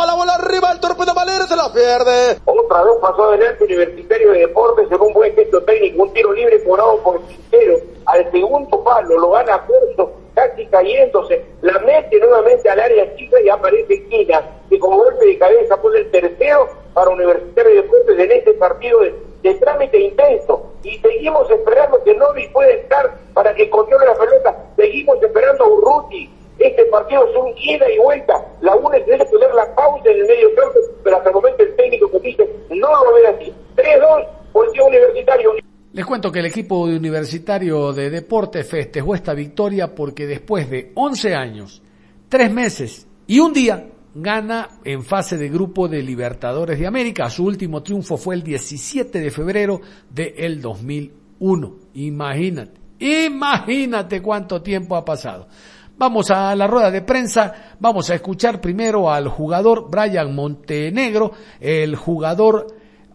La 0.05 0.13
bola 0.15 0.35
arriba. 0.35 0.71
El 0.71 0.79
torpedo 0.79 1.13
Valera 1.13 1.47
se 1.47 1.55
la 1.55 1.71
pierde. 1.73 2.39
Otra 2.45 2.83
vez 2.83 2.93
pasó 3.01 3.23
adelante 3.29 3.63
Universitario 3.63 4.31
de 4.31 4.39
Deportes 4.39 4.91
en 4.91 5.01
un 5.01 5.13
buen 5.13 5.33
gesto 5.35 5.61
técnico, 5.63 6.03
un 6.03 6.13
tiro 6.13 6.33
libre 6.33 6.63
cobrado 6.63 6.97
por 7.03 7.21
Quintero. 7.23 7.77
Al 8.05 8.31
segundo 8.31 8.83
palo 8.83 9.17
lo 9.17 9.31
gana 9.31 9.65
Corso, 9.65 10.11
casi 10.35 10.65
cayéndose. 10.67 11.45
La 11.61 11.79
mete 11.79 12.19
nuevamente 12.19 12.69
al 12.69 12.79
área 12.79 13.15
chica 13.15 13.41
y 13.41 13.49
aparece 13.49 14.07
Quina, 14.09 14.41
que 14.73 14.79
con 14.79 14.97
golpe 14.97 15.23
de 15.23 15.37
cabeza 15.37 15.79
pone 15.79 15.99
el 15.99 16.09
tercero 16.09 16.67
para 16.95 17.11
Universitario 17.11 17.69
de 17.69 17.81
Deportes 17.83 18.19
en 18.19 18.31
este 18.31 18.53
partido 18.53 19.01
de, 19.01 19.53
trámite 19.53 19.99
intenso. 19.99 20.73
Y 20.81 20.97
seguimos 20.97 21.47
esperando 21.51 22.03
que 22.03 22.15
Novi 22.15 22.47
pueda 22.47 22.71
estar 22.71 23.19
para 23.35 23.53
que 23.53 23.69
controle 23.69 24.03
la 24.03 24.15
pelota. 24.15 24.65
Seguimos 24.75 25.21
esperando 25.21 25.63
a 25.63 25.67
Urruti. 25.67 26.27
Este 26.57 26.85
partido 26.85 27.27
es 27.27 27.35
un 27.35 27.53
ida 27.55 27.87
y 27.91 27.99
vuelta. 27.99 28.33
La 28.61 28.75
UNES 28.75 29.05
debe 29.05 29.23
tener 29.25 29.53
la 29.53 29.75
pausa 29.75 30.09
en 30.09 30.17
el 30.17 30.25
medio 30.25 30.55
campo, 30.55 30.79
pero 31.03 31.17
hasta 31.17 31.29
el 31.29 31.35
momento 31.35 31.61
el 31.63 31.75
técnico 31.75 32.11
que 32.11 32.19
dice 32.19 32.49
no 32.69 33.03
lo 33.03 33.13
ve 33.13 33.27
así. 33.27 33.53
3-2 33.75 34.27
por 34.53 34.67
el 34.73 34.81
universitario. 34.81 35.51
Les 35.91 36.05
cuento 36.05 36.31
que 36.31 36.39
el 36.39 36.47
equipo 36.47 36.87
de 36.87 36.97
universitario 36.97 37.93
de 37.93 38.09
deporte 38.09 38.63
festejó 38.63 39.13
esta 39.13 39.35
victoria 39.35 39.93
porque 39.93 40.25
después 40.25 40.67
de 40.67 40.91
11 40.95 41.35
años, 41.35 41.83
3 42.29 42.51
meses 42.51 43.07
y 43.27 43.39
un 43.39 43.53
día 43.53 43.85
gana 44.15 44.69
en 44.83 45.03
fase 45.03 45.37
de 45.37 45.49
grupo 45.49 45.87
de 45.87 46.01
Libertadores 46.01 46.79
de 46.79 46.87
América. 46.87 47.29
Su 47.29 47.45
último 47.45 47.81
triunfo 47.81 48.17
fue 48.17 48.35
el 48.35 48.43
17 48.43 49.19
de 49.19 49.31
febrero 49.31 49.81
del 50.09 50.61
2001. 50.61 51.75
Imagínate, 51.95 52.79
imagínate 52.99 54.21
cuánto 54.21 54.61
tiempo 54.61 54.95
ha 54.95 55.03
pasado. 55.03 55.47
Vamos 55.95 56.31
a 56.31 56.55
la 56.55 56.67
rueda 56.67 56.89
de 56.89 57.01
prensa, 57.01 57.75
vamos 57.79 58.09
a 58.09 58.15
escuchar 58.15 58.59
primero 58.59 59.11
al 59.11 59.27
jugador 59.27 59.89
Brian 59.89 60.33
Montenegro, 60.33 61.33
el 61.59 61.95
jugador 61.95 62.67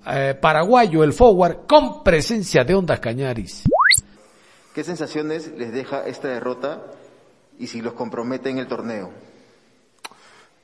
eh, 0.07 0.37
paraguayo, 0.41 1.03
el 1.03 1.13
forward, 1.13 1.67
con 1.67 2.05
presencia 2.05 2.63
de 2.65 2.75
Ondas 2.75 3.01
Cañaris. 3.01 3.65
¿Qué 4.73 4.85
sensaciones 4.85 5.53
les 5.57 5.73
deja 5.73 6.07
esta 6.07 6.29
derrota 6.29 6.83
y 7.59 7.67
si 7.67 7.83
los 7.83 7.95
compromete 7.95 8.49
en 8.49 8.59
el 8.59 8.69
torneo? 8.69 9.28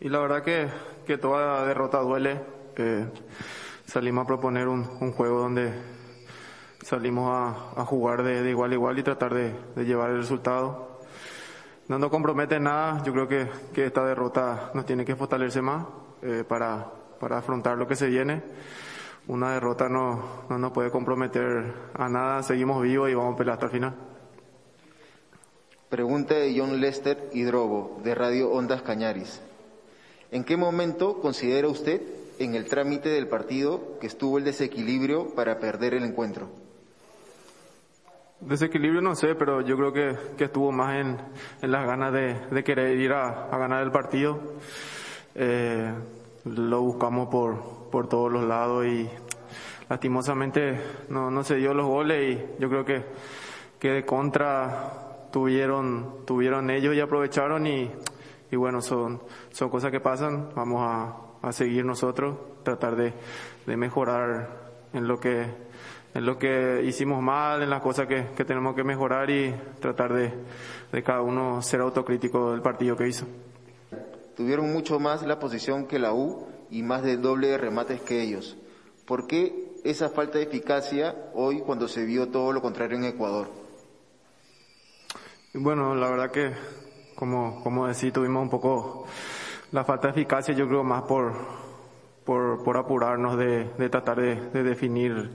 Y 0.01 0.09
la 0.09 0.19
verdad 0.19 0.43
que, 0.43 0.69
que 1.07 1.19
toda 1.19 1.65
derrota 1.67 1.99
duele. 2.01 2.41
Eh, 2.77 3.07
salimos 3.87 4.25
a 4.25 4.27
proponer 4.27 4.69
un, 4.69 4.81
un 5.01 5.13
juego 5.13 5.41
donde 5.41 5.73
salimos 6.83 7.31
a, 7.31 7.81
a 7.81 7.85
jugar 7.85 8.23
de, 8.23 8.43
de 8.43 8.51
igual 8.51 8.73
a 8.73 8.75
igual 8.75 8.99
y 8.99 9.03
tratar 9.03 9.33
de, 9.33 9.55
de 9.75 9.85
llevar 9.85 10.11
el 10.11 10.19
resultado. 10.19 11.01
No 11.89 11.99
nos 11.99 12.11
compromete 12.11 12.59
nada, 12.59 13.03
yo 13.05 13.13
creo 13.13 13.29
que, 13.29 13.49
que 13.73 13.87
esta 13.87 14.05
derrota 14.05 14.71
nos 14.75 14.87
tiene 14.87 15.05
que 15.05 15.17
fortalecer 15.17 15.63
más 15.63 15.87
eh, 16.23 16.43
para, 16.47 16.91
para 17.21 17.39
afrontar 17.39 17.77
lo 17.77 17.87
que 17.87 17.95
se 17.95 18.09
viene. 18.09 18.43
Una 19.29 19.53
derrota 19.53 19.89
no, 19.89 20.45
no 20.49 20.59
nos 20.59 20.73
puede 20.73 20.91
comprometer 20.91 21.73
a 21.95 22.09
nada, 22.09 22.43
seguimos 22.43 22.83
vivos 22.83 23.09
y 23.11 23.15
vamos 23.15 23.35
a 23.35 23.39
pelear 23.39 23.55
hasta 23.55 23.67
el 23.67 23.73
final. 23.73 23.95
Pregunta 25.89 26.35
de 26.35 26.59
John 26.59 26.81
Lester 26.81 27.31
Hidrobo, 27.33 28.01
de 28.03 28.15
Radio 28.15 28.51
Ondas 28.51 28.83
Cañaris. 28.83 29.41
¿En 30.35 30.43
qué 30.43 30.57
momento 30.57 31.21
considera 31.21 31.69
usted 31.69 32.03
en 32.41 32.57
el 32.57 32.65
trámite 32.65 33.09
del 33.09 33.29
partido 33.29 34.01
que 34.01 34.09
estuvo 34.09 34.37
el 34.37 34.43
desequilibrio 34.43 35.33
para 35.33 35.61
perder 35.61 35.95
el 35.95 36.03
encuentro? 36.03 36.49
Desequilibrio 38.41 39.01
no 39.01 39.15
sé, 39.15 39.37
pero 39.37 39.61
yo 39.61 39.77
creo 39.77 39.93
que, 39.93 40.45
estuvo 40.45 40.73
más 40.73 40.97
en, 40.97 41.71
las 41.71 41.87
ganas 41.87 42.13
de, 42.13 42.65
querer 42.65 42.99
ir 42.99 43.13
a, 43.13 43.47
ganar 43.57 43.85
el 43.85 43.93
partido. 43.93 44.41
Eh, 45.37 45.95
lo 46.47 46.81
buscamos 46.81 47.29
por, 47.29 47.89
por 47.93 48.09
todos 48.09 48.33
los 48.33 48.43
lados 48.43 48.87
y 48.87 49.09
lastimosamente 49.89 50.81
no, 51.11 51.31
no 51.31 51.45
se 51.45 51.55
dio 51.55 51.73
los 51.75 51.87
goles 51.87 52.37
y 52.37 52.61
yo 52.61 52.69
creo 52.69 52.85
que, 52.85 53.05
que 53.79 53.89
de 53.89 54.05
contra 54.05 55.29
tuvieron, 55.31 56.25
tuvieron 56.27 56.71
ellos 56.71 56.93
y 56.93 56.99
aprovecharon 56.99 57.69
y, 57.69 57.89
y 58.51 58.57
bueno, 58.57 58.81
son, 58.81 59.23
son 59.51 59.71
cosas 59.71 59.91
que 59.91 60.01
pasan, 60.01 60.51
vamos 60.55 60.83
a, 60.83 61.17
a 61.43 61.53
seguir 61.53 61.85
nosotros, 61.85 62.37
tratar 62.63 62.97
de, 62.97 63.13
de 63.67 63.77
mejorar 63.77 64.73
en 64.93 65.09
lo 65.09 65.19
que 65.19 65.65
en 66.15 66.25
lo 66.25 66.39
que 66.39 66.83
hicimos 66.85 67.21
mal, 67.21 67.61
en 67.61 67.71
las 67.71 67.83
cosas 67.83 68.07
que, 68.07 68.29
que 68.37 68.45
tenemos 68.45 68.77
que 68.77 68.85
mejorar 68.85 69.29
y 69.31 69.53
tratar 69.81 70.13
de, 70.15 70.33
de 70.93 71.03
cada 71.03 71.23
uno 71.23 71.61
ser 71.61 71.81
autocrítico 71.81 72.53
del 72.53 72.63
partido 72.63 72.97
que 72.97 73.09
hizo. 73.09 73.27
Tuvieron 74.37 74.73
mucho 74.73 75.01
más 75.01 75.23
la 75.27 75.41
posición 75.41 75.87
que 75.87 75.99
la 75.99 76.15
U 76.15 76.47
y 76.71 76.85
más 76.85 77.03
del 77.03 77.21
doble 77.21 77.49
de 77.49 77.59
remates 77.59 78.01
que 78.01 78.23
ellos. 78.23 78.57
¿Por 79.07 79.27
qué 79.27 79.73
esa 79.85 80.09
falta 80.09 80.39
de 80.39 80.45
eficacia 80.45 81.17
hoy 81.35 81.61
cuando 81.61 81.89
se 81.89 82.05
vio 82.05 82.29
todo 82.29 82.53
lo 82.53 82.63
contrario 82.63 82.97
en 82.97 83.05
Ecuador? 83.05 83.49
Bueno, 85.53 85.95
la 85.95 86.09
verdad 86.09 86.31
que, 86.31 86.53
como, 87.15 87.63
como 87.63 87.87
decía, 87.87 88.13
tuvimos 88.13 88.43
un 88.43 88.51
poco 88.51 89.07
la 89.73 89.85
falta 89.85 90.09
de 90.09 90.13
eficacia, 90.13 90.55
yo 90.55 90.69
creo 90.69 90.85
más 90.85 91.03
por, 91.03 91.33
por, 92.25 92.63
por 92.63 92.77
apurarnos 92.77 93.37
de, 93.37 93.71
de 93.77 93.89
tratar 93.89 94.21
de, 94.21 94.37
de 94.51 94.63
definir 94.63 95.31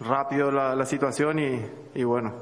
rápido 0.00 0.50
la, 0.50 0.74
la 0.74 0.86
situación 0.86 1.38
y, 1.38 1.60
y 1.94 2.04
bueno, 2.04 2.32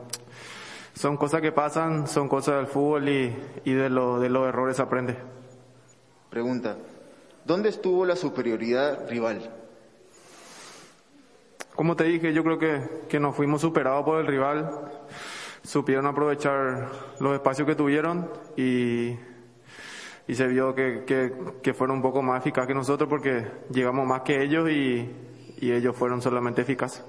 son 0.94 1.16
cosas 1.16 1.40
que 1.40 1.52
pasan, 1.52 2.08
son 2.08 2.28
cosas 2.28 2.56
del 2.56 2.66
fútbol 2.66 3.08
y, 3.08 3.36
y 3.64 3.72
de, 3.72 3.90
lo, 3.90 4.18
de 4.20 4.28
los 4.28 4.48
errores 4.48 4.80
aprende. 4.80 5.16
Pregunta, 6.30 6.76
¿dónde 7.44 7.68
estuvo 7.68 8.04
la 8.04 8.16
superioridad 8.16 9.08
rival? 9.08 9.54
Como 11.74 11.94
te 11.94 12.04
dije, 12.04 12.32
yo 12.32 12.42
creo 12.42 12.58
que, 12.58 12.82
que 13.08 13.20
nos 13.20 13.36
fuimos 13.36 13.60
superados 13.60 14.04
por 14.04 14.18
el 14.18 14.26
rival, 14.26 14.90
supieron 15.68 16.06
aprovechar 16.06 16.88
los 17.20 17.34
espacios 17.34 17.68
que 17.68 17.74
tuvieron 17.74 18.30
y, 18.56 19.10
y 20.26 20.34
se 20.34 20.46
vio 20.46 20.74
que, 20.74 21.04
que, 21.04 21.30
que 21.62 21.74
fueron 21.74 21.96
un 21.96 22.02
poco 22.02 22.22
más 22.22 22.40
eficaces 22.40 22.68
que 22.68 22.74
nosotros 22.74 23.06
porque 23.06 23.46
llegamos 23.70 24.06
más 24.06 24.22
que 24.22 24.42
ellos 24.42 24.70
y, 24.70 25.10
y 25.60 25.72
ellos 25.72 25.94
fueron 25.94 26.22
solamente 26.22 26.62
eficaces. 26.62 27.04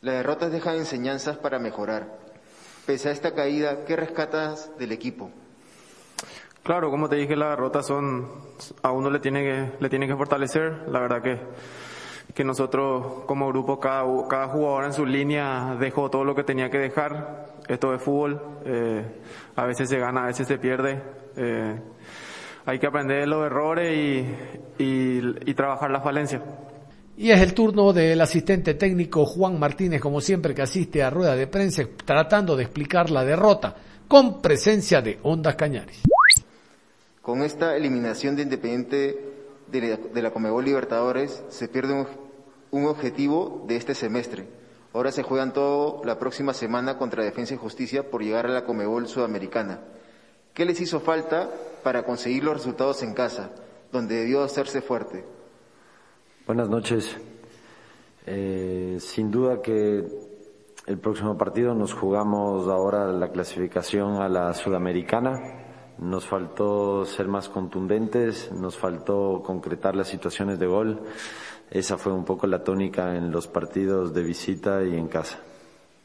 Las 0.00 0.14
derrotas 0.14 0.52
dejan 0.52 0.76
enseñanzas 0.76 1.36
para 1.36 1.58
mejorar. 1.58 2.18
Pese 2.86 3.10
a 3.10 3.12
esta 3.12 3.34
caída, 3.34 3.84
¿qué 3.84 3.94
rescatas 3.94 4.70
del 4.78 4.92
equipo? 4.92 5.30
Claro, 6.62 6.90
como 6.90 7.10
te 7.10 7.16
dije, 7.16 7.36
las 7.36 7.50
derrotas 7.50 7.86
son, 7.86 8.26
a 8.82 8.90
uno 8.90 9.10
le 9.10 9.20
tiene 9.20 9.42
que, 9.42 9.72
le 9.80 9.88
tiene 9.90 10.06
que 10.06 10.16
fortalecer. 10.16 10.84
La 10.88 11.00
verdad 11.00 11.20
que, 11.22 11.38
que 12.32 12.44
nosotros 12.44 13.24
como 13.26 13.48
grupo, 13.48 13.78
cada, 13.78 14.04
cada 14.28 14.48
jugador 14.48 14.84
en 14.84 14.92
su 14.92 15.04
línea 15.04 15.76
dejó 15.78 16.10
todo 16.10 16.24
lo 16.24 16.34
que 16.34 16.44
tenía 16.44 16.70
que 16.70 16.78
dejar. 16.78 17.54
Esto 17.68 17.94
es 17.94 18.02
fútbol, 18.02 18.40
eh, 18.64 19.04
a 19.56 19.66
veces 19.66 19.88
se 19.88 19.98
gana, 19.98 20.24
a 20.24 20.26
veces 20.26 20.46
se 20.46 20.58
pierde. 20.58 21.02
Eh, 21.36 21.80
hay 22.66 22.78
que 22.78 22.86
aprender 22.86 23.20
de 23.20 23.26
los 23.26 23.44
errores 23.44 23.94
y, 23.96 24.82
y, 24.82 25.50
y 25.50 25.54
trabajar 25.54 25.90
las 25.90 26.02
falencias. 26.02 26.42
Y 27.16 27.30
es 27.30 27.40
el 27.40 27.54
turno 27.54 27.92
del 27.92 28.20
asistente 28.20 28.74
técnico 28.74 29.24
Juan 29.24 29.58
Martínez, 29.58 30.00
como 30.00 30.20
siempre, 30.20 30.54
que 30.54 30.62
asiste 30.62 31.02
a 31.02 31.10
rueda 31.10 31.36
de 31.36 31.46
prensa 31.46 31.84
tratando 32.04 32.56
de 32.56 32.64
explicar 32.64 33.10
la 33.10 33.24
derrota, 33.24 33.76
con 34.08 34.42
presencia 34.42 35.00
de 35.00 35.20
Ondas 35.22 35.54
Cañares. 35.54 36.00
Con 37.22 37.42
esta 37.42 37.76
eliminación 37.76 38.34
de 38.34 38.42
Independiente 38.42 39.33
de 39.68 39.98
la, 40.14 40.22
la 40.22 40.30
Comebol 40.32 40.64
Libertadores, 40.64 41.42
se 41.48 41.68
pierde 41.68 41.92
un, 41.94 42.06
un 42.70 42.86
objetivo 42.86 43.64
de 43.66 43.76
este 43.76 43.94
semestre. 43.94 44.46
Ahora 44.92 45.10
se 45.10 45.22
juegan 45.22 45.52
todo 45.52 46.02
la 46.04 46.18
próxima 46.18 46.54
semana 46.54 46.98
contra 46.98 47.24
Defensa 47.24 47.54
y 47.54 47.56
Justicia 47.56 48.10
por 48.10 48.22
llegar 48.22 48.46
a 48.46 48.50
la 48.50 48.64
Comebol 48.64 49.08
Sudamericana. 49.08 49.80
¿Qué 50.52 50.64
les 50.64 50.80
hizo 50.80 51.00
falta 51.00 51.50
para 51.82 52.04
conseguir 52.04 52.44
los 52.44 52.54
resultados 52.54 53.02
en 53.02 53.12
casa, 53.12 53.50
donde 53.90 54.14
debió 54.14 54.42
hacerse 54.42 54.80
fuerte? 54.82 55.24
Buenas 56.46 56.68
noches. 56.68 57.16
Eh, 58.26 58.96
sin 59.00 59.30
duda 59.30 59.60
que 59.60 60.04
el 60.86 60.98
próximo 60.98 61.36
partido 61.36 61.74
nos 61.74 61.92
jugamos 61.92 62.68
ahora 62.68 63.06
la 63.06 63.30
clasificación 63.32 64.22
a 64.22 64.28
la 64.28 64.52
sudamericana. 64.54 65.63
Nos 65.98 66.26
faltó 66.26 67.06
ser 67.06 67.28
más 67.28 67.48
contundentes, 67.48 68.50
nos 68.52 68.76
faltó 68.76 69.42
concretar 69.44 69.94
las 69.94 70.08
situaciones 70.08 70.58
de 70.58 70.66
gol. 70.66 71.00
Esa 71.70 71.96
fue 71.96 72.12
un 72.12 72.24
poco 72.24 72.46
la 72.46 72.62
tónica 72.62 73.16
en 73.16 73.30
los 73.30 73.46
partidos 73.46 74.12
de 74.12 74.22
visita 74.22 74.82
y 74.82 74.96
en 74.96 75.08
casa. 75.08 75.38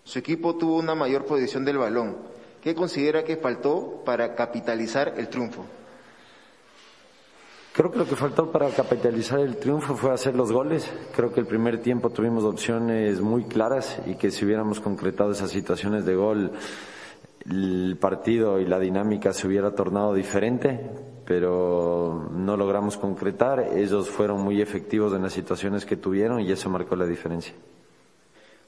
Su 0.03 0.19
equipo 0.19 0.55
tuvo 0.55 0.77
una 0.77 0.95
mayor 0.95 1.25
posición 1.25 1.65
del 1.65 1.77
balón. 1.77 2.17
¿Qué 2.61 2.75
considera 2.75 3.23
que 3.23 3.37
faltó 3.37 4.01
para 4.05 4.35
capitalizar 4.35 5.13
el 5.17 5.29
triunfo? 5.29 5.65
Creo 7.73 7.91
que 7.91 7.99
lo 7.99 8.05
que 8.05 8.15
faltó 8.15 8.51
para 8.51 8.69
capitalizar 8.71 9.39
el 9.39 9.57
triunfo 9.57 9.95
fue 9.95 10.11
hacer 10.11 10.35
los 10.35 10.51
goles. 10.51 10.91
Creo 11.15 11.31
que 11.31 11.39
el 11.39 11.45
primer 11.45 11.81
tiempo 11.81 12.09
tuvimos 12.09 12.43
opciones 12.43 13.21
muy 13.21 13.45
claras 13.45 13.99
y 14.05 14.15
que 14.15 14.31
si 14.31 14.43
hubiéramos 14.43 14.79
concretado 14.79 15.31
esas 15.31 15.51
situaciones 15.51 16.05
de 16.05 16.15
gol, 16.15 16.51
el 17.45 17.97
partido 17.99 18.59
y 18.59 18.65
la 18.65 18.79
dinámica 18.79 19.33
se 19.33 19.47
hubiera 19.47 19.71
tornado 19.71 20.13
diferente, 20.13 20.89
pero 21.25 22.29
no 22.31 22.57
logramos 22.57 22.97
concretar. 22.97 23.71
Ellos 23.75 24.09
fueron 24.09 24.41
muy 24.41 24.61
efectivos 24.61 25.13
en 25.13 25.23
las 25.23 25.33
situaciones 25.33 25.85
que 25.85 25.95
tuvieron 25.95 26.41
y 26.41 26.51
eso 26.51 26.69
marcó 26.69 26.95
la 26.95 27.05
diferencia. 27.05 27.53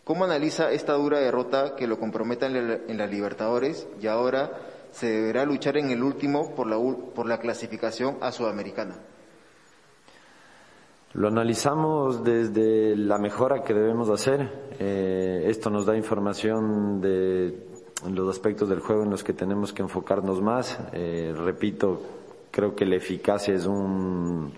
¿Cómo 0.03 0.25
analiza 0.25 0.71
esta 0.71 0.93
dura 0.93 1.19
derrota 1.19 1.75
que 1.75 1.87
lo 1.87 1.99
comprometa 1.99 2.47
en 2.47 2.67
la, 2.67 2.79
en 2.87 2.97
la 2.97 3.07
Libertadores 3.07 3.87
y 4.01 4.07
ahora 4.07 4.51
se 4.91 5.07
deberá 5.07 5.45
luchar 5.45 5.77
en 5.77 5.89
el 5.91 6.03
último 6.03 6.53
por 6.55 6.67
la, 6.67 6.77
por 7.13 7.27
la 7.27 7.39
clasificación 7.39 8.17
a 8.21 8.31
Sudamericana? 8.31 8.95
Lo 11.13 11.27
analizamos 11.27 12.23
desde 12.23 12.95
la 12.95 13.17
mejora 13.17 13.63
que 13.63 13.73
debemos 13.73 14.09
hacer. 14.09 14.49
Eh, 14.79 15.43
esto 15.47 15.69
nos 15.69 15.85
da 15.85 15.97
información 15.97 17.01
de 17.01 17.67
los 18.09 18.29
aspectos 18.29 18.69
del 18.69 18.79
juego 18.79 19.03
en 19.03 19.09
los 19.09 19.23
que 19.23 19.33
tenemos 19.33 19.73
que 19.73 19.81
enfocarnos 19.81 20.41
más. 20.41 20.79
Eh, 20.93 21.33
repito, 21.37 22.01
creo 22.51 22.75
que 22.75 22.85
la 22.85 22.95
eficacia 22.95 23.53
es 23.53 23.65
un, 23.65 24.53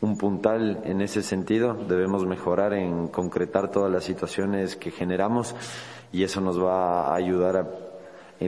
un 0.00 0.18
puntal 0.18 0.80
en 0.84 1.00
ese 1.00 1.22
sentido. 1.22 1.74
Debemos 1.74 2.26
mejorar 2.26 2.72
en 2.74 3.08
concretar 3.08 3.70
todas 3.70 3.90
las 3.90 4.04
situaciones 4.04 4.76
que 4.76 4.90
generamos 4.90 5.54
y 6.12 6.24
eso 6.24 6.40
nos 6.40 6.62
va 6.62 7.08
a 7.08 7.14
ayudar 7.14 7.56
a 7.56 7.68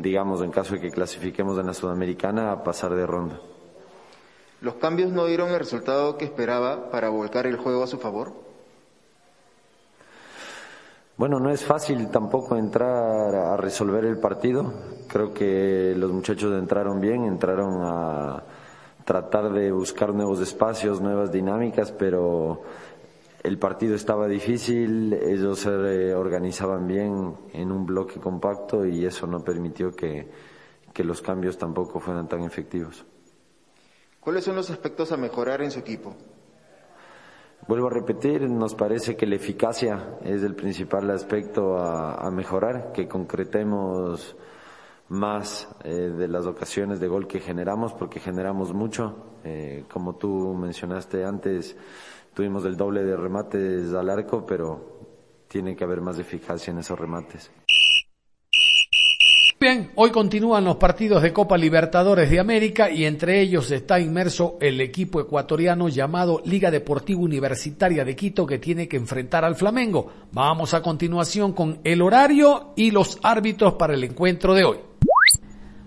digamos, 0.01 0.43
en 0.43 0.51
caso 0.51 0.75
de 0.75 0.81
que 0.81 0.91
clasifiquemos 0.91 1.59
en 1.59 1.67
la 1.67 1.75
Sudamericana, 1.75 2.53
a 2.53 2.63
pasar 2.63 2.95
de 2.95 3.07
ronda. 3.07 3.41
¿Los 4.61 4.75
cambios 4.75 5.13
no 5.13 5.27
dieron 5.27 5.51
el 5.51 5.59
resultado 5.59 6.17
que 6.17 6.25
esperaba 6.25 6.91
para 6.91 7.11
volcar 7.11 7.47
el 7.47 7.57
juego 7.57 7.83
a 7.85 7.87
su 7.87 7.99
favor? 7.99 8.33
Bueno, 11.17 11.39
no 11.39 11.51
es 11.51 11.65
fácil 11.65 12.11
tampoco 12.11 12.57
entrar 12.57 13.35
a 13.35 13.57
resolver 13.57 14.05
el 14.05 14.19
partido. 14.19 14.73
Creo 15.07 15.33
que 15.33 15.95
los 15.97 16.11
muchachos 16.11 16.53
entraron 16.59 17.01
bien, 17.01 17.25
entraron 17.25 17.83
a 17.83 18.43
tratar 19.05 19.53
de 19.53 19.71
buscar 19.71 20.13
nuevos 20.13 20.41
espacios, 20.41 21.01
nuevas 21.01 21.31
dinámicas, 21.31 21.93
pero 21.93 22.63
el 23.45 23.59
partido 23.59 23.95
estaba 23.95 24.27
difícil, 24.27 25.13
ellos 25.13 25.61
se 25.61 26.15
organizaban 26.15 26.89
bien 26.89 27.37
en 27.53 27.71
un 27.71 27.87
bloque 27.87 28.19
compacto 28.19 28.85
y 28.85 29.05
eso 29.05 29.29
no 29.29 29.45
permitió 29.45 29.95
que, 29.95 30.29
los 30.97 31.23
cambios 31.23 31.59
tampoco 31.59 32.01
fueran 32.01 32.29
tan 32.29 32.43
efectivos. 32.43 33.05
¿Cuáles 34.19 34.45
son 34.45 34.57
los 34.57 34.71
aspectos 34.71 35.13
a 35.13 35.17
mejorar 35.17 35.61
en 35.63 35.71
su 35.71 35.79
equipo? 35.79 36.17
Vuelvo 37.67 37.87
a 37.87 37.91
repetir, 37.91 38.49
nos 38.51 38.75
parece 38.75 39.17
que 39.17 39.27
la 39.27 39.37
eficacia 39.37 40.19
es 40.23 40.43
el 40.43 40.55
principal 40.55 41.11
aspecto 41.11 41.79
a, 41.79 42.31
mejorar, 42.31 42.93
que 42.93 43.09
concretemos 43.09 44.37
más 45.09 45.69
eh, 45.85 45.91
de 45.91 46.29
las 46.29 46.47
ocasiones 46.47 47.01
de 47.01 47.09
gol 47.09 47.27
que 47.27 47.41
generamos, 47.41 47.93
porque 47.95 48.21
generamos 48.21 48.73
mucho. 48.73 49.39
Eh, 49.45 49.85
como 49.91 50.17
tú 50.17 50.55
mencionaste 50.55 51.25
antes, 51.25 51.77
Tuvimos 52.35 52.65
el 52.65 52.77
doble 52.77 53.05
de 53.05 53.17
remates 53.17 53.95
al 53.95 54.11
arco, 54.11 54.45
pero 54.45 54.99
tiene 55.47 55.77
que 55.77 55.85
haber 55.85 56.01
más 56.01 56.19
eficacia 56.19 56.73
en 56.73 56.79
esos 56.79 56.99
remates. 56.99 57.49
Bien, 59.65 59.93
hoy 59.95 60.11
continúan 60.11 60.63
los 60.63 60.77
partidos 60.77 61.23
de 61.23 61.33
Copa 61.33 61.57
Libertadores 61.57 62.29
de 62.29 62.39
América 62.39 62.91
y 62.91 63.07
entre 63.07 63.41
ellos 63.41 63.71
está 63.71 63.99
inmerso 63.99 64.59
el 64.61 64.79
equipo 64.83 65.23
ecuatoriano 65.23 65.89
llamado 65.89 66.43
Liga 66.45 66.71
Deportiva 66.71 67.23
Universitaria 67.23 68.05
de 68.05 68.15
Quito 68.15 68.45
que 68.45 68.59
tiene 68.59 68.89
que 68.89 68.99
enfrentar 68.99 69.43
al 69.43 69.57
Flamengo. 69.57 70.13
Vamos 70.33 70.75
a 70.75 70.83
continuación 70.83 71.55
con 71.55 71.81
el 71.83 72.03
horario 72.03 72.75
y 72.77 72.91
los 72.91 73.19
árbitros 73.23 73.77
para 73.77 73.95
el 73.95 74.05
encuentro 74.05 74.53
de 74.53 74.65
hoy. 74.65 74.77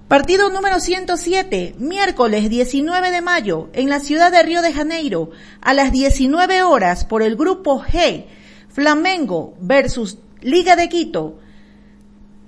Partido 0.07 0.49
número 0.49 0.79
107, 0.79 1.75
miércoles 1.77 2.49
19 2.49 3.11
de 3.11 3.21
mayo, 3.21 3.69
en 3.73 3.89
la 3.89 3.99
ciudad 3.99 4.31
de 4.31 4.41
Río 4.41 4.63
de 4.63 4.73
Janeiro, 4.73 5.29
a 5.61 5.75
las 5.75 5.91
19 5.91 6.63
horas 6.63 7.05
por 7.05 7.21
el 7.21 7.35
grupo 7.35 7.83
G, 7.83 8.25
Flamengo 8.69 9.53
versus 9.61 10.17
Liga 10.41 10.75
de 10.75 10.89
Quito. 10.89 11.41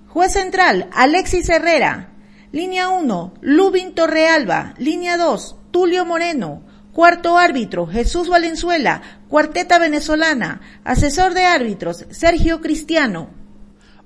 Juez 0.10 0.34
central, 0.34 0.90
Alexis 0.92 1.48
Herrera. 1.50 2.10
Línea 2.52 2.90
1, 2.90 3.34
Lubin 3.42 3.94
Torrealba. 3.94 4.74
Línea 4.80 5.18
2, 5.18 5.56
Tulio 5.70 6.04
Moreno. 6.04 6.64
Cuarto 6.94 7.38
árbitro, 7.38 7.86
Jesús 7.86 8.28
Valenzuela. 8.28 9.04
Cuarteta 9.28 9.78
venezolana. 9.78 10.62
Asesor 10.84 11.36
de 11.36 11.46
árbitros, 11.46 12.08
Sergio 12.10 12.60
Cristiano. 12.60 13.30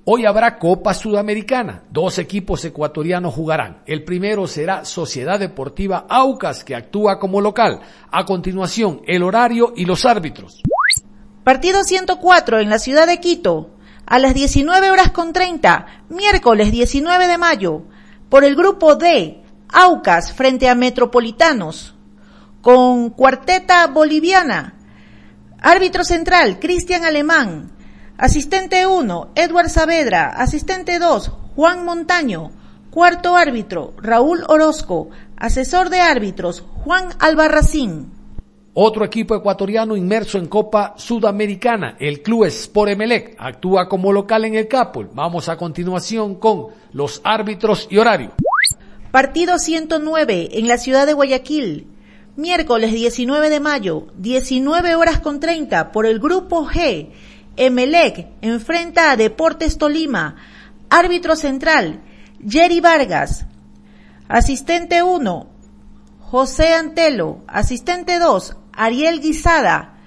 Hoy 0.04 0.26
habrá 0.26 0.58
Copa 0.58 0.92
Sudamericana. 0.92 1.84
Dos 1.90 2.18
equipos 2.18 2.62
ecuatorianos 2.66 3.32
jugarán. 3.32 3.78
El 3.86 4.04
primero 4.04 4.46
será 4.46 4.84
Sociedad 4.84 5.40
Deportiva 5.40 6.04
Aucas, 6.10 6.64
que 6.64 6.74
actúa 6.74 7.18
como 7.18 7.40
local. 7.40 7.80
A 8.10 8.26
continuación, 8.26 9.00
el 9.06 9.22
horario 9.22 9.72
y 9.74 9.86
los 9.86 10.04
árbitros. 10.04 10.60
Partido 11.44 11.82
104 11.82 12.60
en 12.60 12.68
la 12.68 12.78
ciudad 12.78 13.06
de 13.06 13.20
Quito. 13.20 13.73
A 14.06 14.18
las 14.18 14.34
19 14.34 14.90
horas 14.90 15.10
con 15.10 15.32
30, 15.32 15.86
miércoles 16.08 16.70
19 16.70 17.26
de 17.26 17.38
mayo, 17.38 17.82
por 18.28 18.44
el 18.44 18.54
grupo 18.54 18.96
D, 18.96 19.44
Aucas 19.68 20.32
frente 20.32 20.68
a 20.68 20.74
Metropolitanos. 20.74 21.94
con 22.60 23.10
cuarteta 23.10 23.86
boliviana. 23.88 24.74
Árbitro 25.60 26.02
central, 26.02 26.58
Cristian 26.60 27.04
Alemán. 27.04 27.72
Asistente 28.16 28.86
1, 28.86 29.32
Edward 29.34 29.68
Saavedra. 29.68 30.28
Asistente 30.28 30.98
2, 30.98 31.30
Juan 31.56 31.84
Montaño. 31.84 32.52
Cuarto 32.90 33.36
árbitro, 33.36 33.92
Raúl 33.98 34.44
Orozco. 34.48 35.10
Asesor 35.36 35.90
de 35.90 36.00
árbitros, 36.00 36.62
Juan 36.84 37.08
Albarracín. 37.18 38.13
Otro 38.76 39.04
equipo 39.04 39.36
ecuatoriano 39.36 39.96
inmerso 39.96 40.36
en 40.36 40.48
Copa 40.48 40.94
Sudamericana, 40.96 41.96
el 42.00 42.22
Club 42.22 42.46
Sport 42.46 42.90
Emelec, 42.90 43.36
actúa 43.38 43.88
como 43.88 44.12
local 44.12 44.44
en 44.46 44.56
el 44.56 44.66
Capol. 44.66 45.10
Vamos 45.14 45.48
a 45.48 45.56
continuación 45.56 46.34
con 46.34 46.70
los 46.92 47.20
árbitros 47.22 47.86
y 47.88 47.98
horario. 47.98 48.32
Partido 49.12 49.60
109 49.60 50.58
en 50.58 50.66
la 50.66 50.78
ciudad 50.78 51.06
de 51.06 51.12
Guayaquil. 51.12 51.86
Miércoles 52.34 52.92
19 52.92 53.48
de 53.48 53.60
mayo, 53.60 54.08
19 54.16 54.96
horas 54.96 55.20
con 55.20 55.38
30 55.38 55.92
por 55.92 56.04
el 56.04 56.18
grupo 56.18 56.66
G. 56.66 57.10
Emelec 57.56 58.26
enfrenta 58.40 59.12
a 59.12 59.16
Deportes 59.16 59.78
Tolima. 59.78 60.34
Árbitro 60.90 61.36
central, 61.36 62.02
Jerry 62.44 62.80
Vargas. 62.80 63.46
Asistente 64.26 65.04
1, 65.04 65.46
José 66.18 66.74
Antelo. 66.74 67.44
Asistente 67.46 68.18
2, 68.18 68.56
Ariel 68.76 69.20
Guisada. 69.20 69.98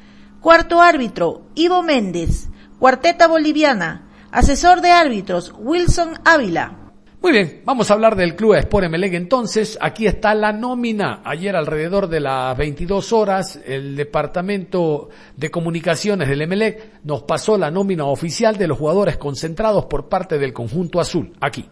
Cuarto 0.42 0.82
árbitro, 0.82 1.44
Ivo 1.56 1.84
Méndez. 1.84 2.50
Cuarteta 2.80 3.28
boliviana. 3.28 4.08
Asesor 4.32 4.82
de 4.82 4.92
árbitros, 4.92 5.54
Wilson 5.58 6.20
Ávila. 6.26 6.88
Muy 7.20 7.32
bien, 7.32 7.62
vamos 7.66 7.90
a 7.90 7.96
hablar 7.96 8.16
del 8.16 8.36
Club 8.36 8.54
Sport 8.54 8.86
Emelec 8.86 9.14
entonces. 9.14 9.78
Aquí 9.82 10.06
está 10.06 10.36
la 10.36 10.54
nómina. 10.54 11.22
Ayer 11.26 11.56
alrededor 11.56 12.08
de 12.08 12.20
las 12.20 12.56
22 12.56 13.12
horas, 13.12 13.60
el 13.66 13.96
Departamento 13.96 15.10
de 15.36 15.50
Comunicaciones 15.50 16.30
del 16.30 16.44
Emelec 16.44 17.02
nos 17.04 17.24
pasó 17.24 17.58
la 17.58 17.72
nómina 17.72 18.06
oficial 18.06 18.56
de 18.58 18.68
los 18.68 18.78
jugadores 18.78 19.18
concentrados 19.18 19.88
por 19.88 20.08
parte 20.08 20.38
del 20.38 20.54
conjunto 20.54 21.00
azul. 21.00 21.34
Aquí. 21.42 21.68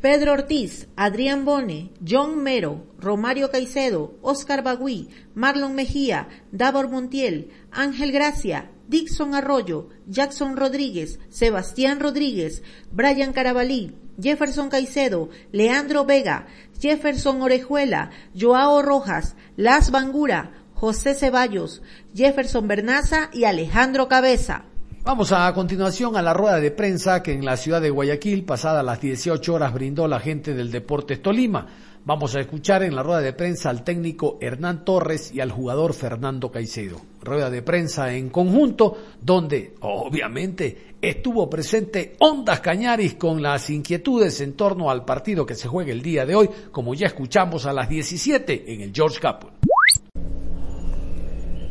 Pedro 0.00 0.34
Ortiz, 0.34 0.86
Adrián 0.94 1.44
Bone, 1.44 1.90
John 2.06 2.40
Mero, 2.40 2.86
Romario 3.00 3.50
Caicedo, 3.50 4.16
Oscar 4.22 4.62
Bagui, 4.62 5.08
Marlon 5.34 5.74
Mejía, 5.74 6.28
Davor 6.52 6.88
Montiel, 6.88 7.50
Ángel 7.72 8.12
Gracia, 8.12 8.70
Dixon 8.86 9.34
Arroyo, 9.34 9.88
Jackson 10.06 10.56
Rodríguez, 10.56 11.18
Sebastián 11.30 11.98
Rodríguez, 11.98 12.62
Brian 12.92 13.32
Carabalí, 13.32 13.92
Jefferson 14.22 14.68
Caicedo, 14.68 15.30
Leandro 15.50 16.04
Vega, 16.04 16.46
Jefferson 16.80 17.42
Orejuela, 17.42 18.10
Joao 18.38 18.82
Rojas, 18.82 19.34
Las 19.56 19.90
Bangura, 19.90 20.52
José 20.74 21.16
Ceballos, 21.16 21.82
Jefferson 22.14 22.68
Bernaza 22.68 23.30
y 23.32 23.44
Alejandro 23.44 24.06
Cabeza. 24.06 24.67
Vamos 25.08 25.32
a 25.32 25.50
continuación 25.54 26.18
a 26.18 26.22
la 26.22 26.34
rueda 26.34 26.60
de 26.60 26.70
prensa 26.70 27.22
que 27.22 27.32
en 27.32 27.42
la 27.42 27.56
ciudad 27.56 27.80
de 27.80 27.88
Guayaquil, 27.88 28.44
pasada 28.44 28.82
las 28.82 29.00
18 29.00 29.54
horas, 29.54 29.72
brindó 29.72 30.06
la 30.06 30.20
gente 30.20 30.52
del 30.52 30.70
Deportes 30.70 31.22
Tolima. 31.22 31.66
Vamos 32.04 32.34
a 32.34 32.40
escuchar 32.40 32.82
en 32.82 32.94
la 32.94 33.02
rueda 33.02 33.22
de 33.22 33.32
prensa 33.32 33.70
al 33.70 33.84
técnico 33.84 34.36
Hernán 34.42 34.84
Torres 34.84 35.32
y 35.32 35.40
al 35.40 35.50
jugador 35.50 35.94
Fernando 35.94 36.50
Caicedo. 36.50 37.00
Rueda 37.22 37.48
de 37.48 37.62
prensa 37.62 38.12
en 38.12 38.28
conjunto, 38.28 38.98
donde 39.22 39.76
obviamente 39.80 40.96
estuvo 41.00 41.48
presente 41.48 42.14
Ondas 42.18 42.60
Cañaris 42.60 43.14
con 43.14 43.40
las 43.40 43.70
inquietudes 43.70 44.42
en 44.42 44.52
torno 44.52 44.90
al 44.90 45.06
partido 45.06 45.46
que 45.46 45.54
se 45.54 45.68
juega 45.68 45.90
el 45.90 46.02
día 46.02 46.26
de 46.26 46.34
hoy, 46.34 46.50
como 46.70 46.92
ya 46.94 47.06
escuchamos 47.06 47.64
a 47.64 47.72
las 47.72 47.88
17 47.88 48.74
en 48.74 48.82
el 48.82 48.92
George 48.92 49.20
Capel. 49.20 49.57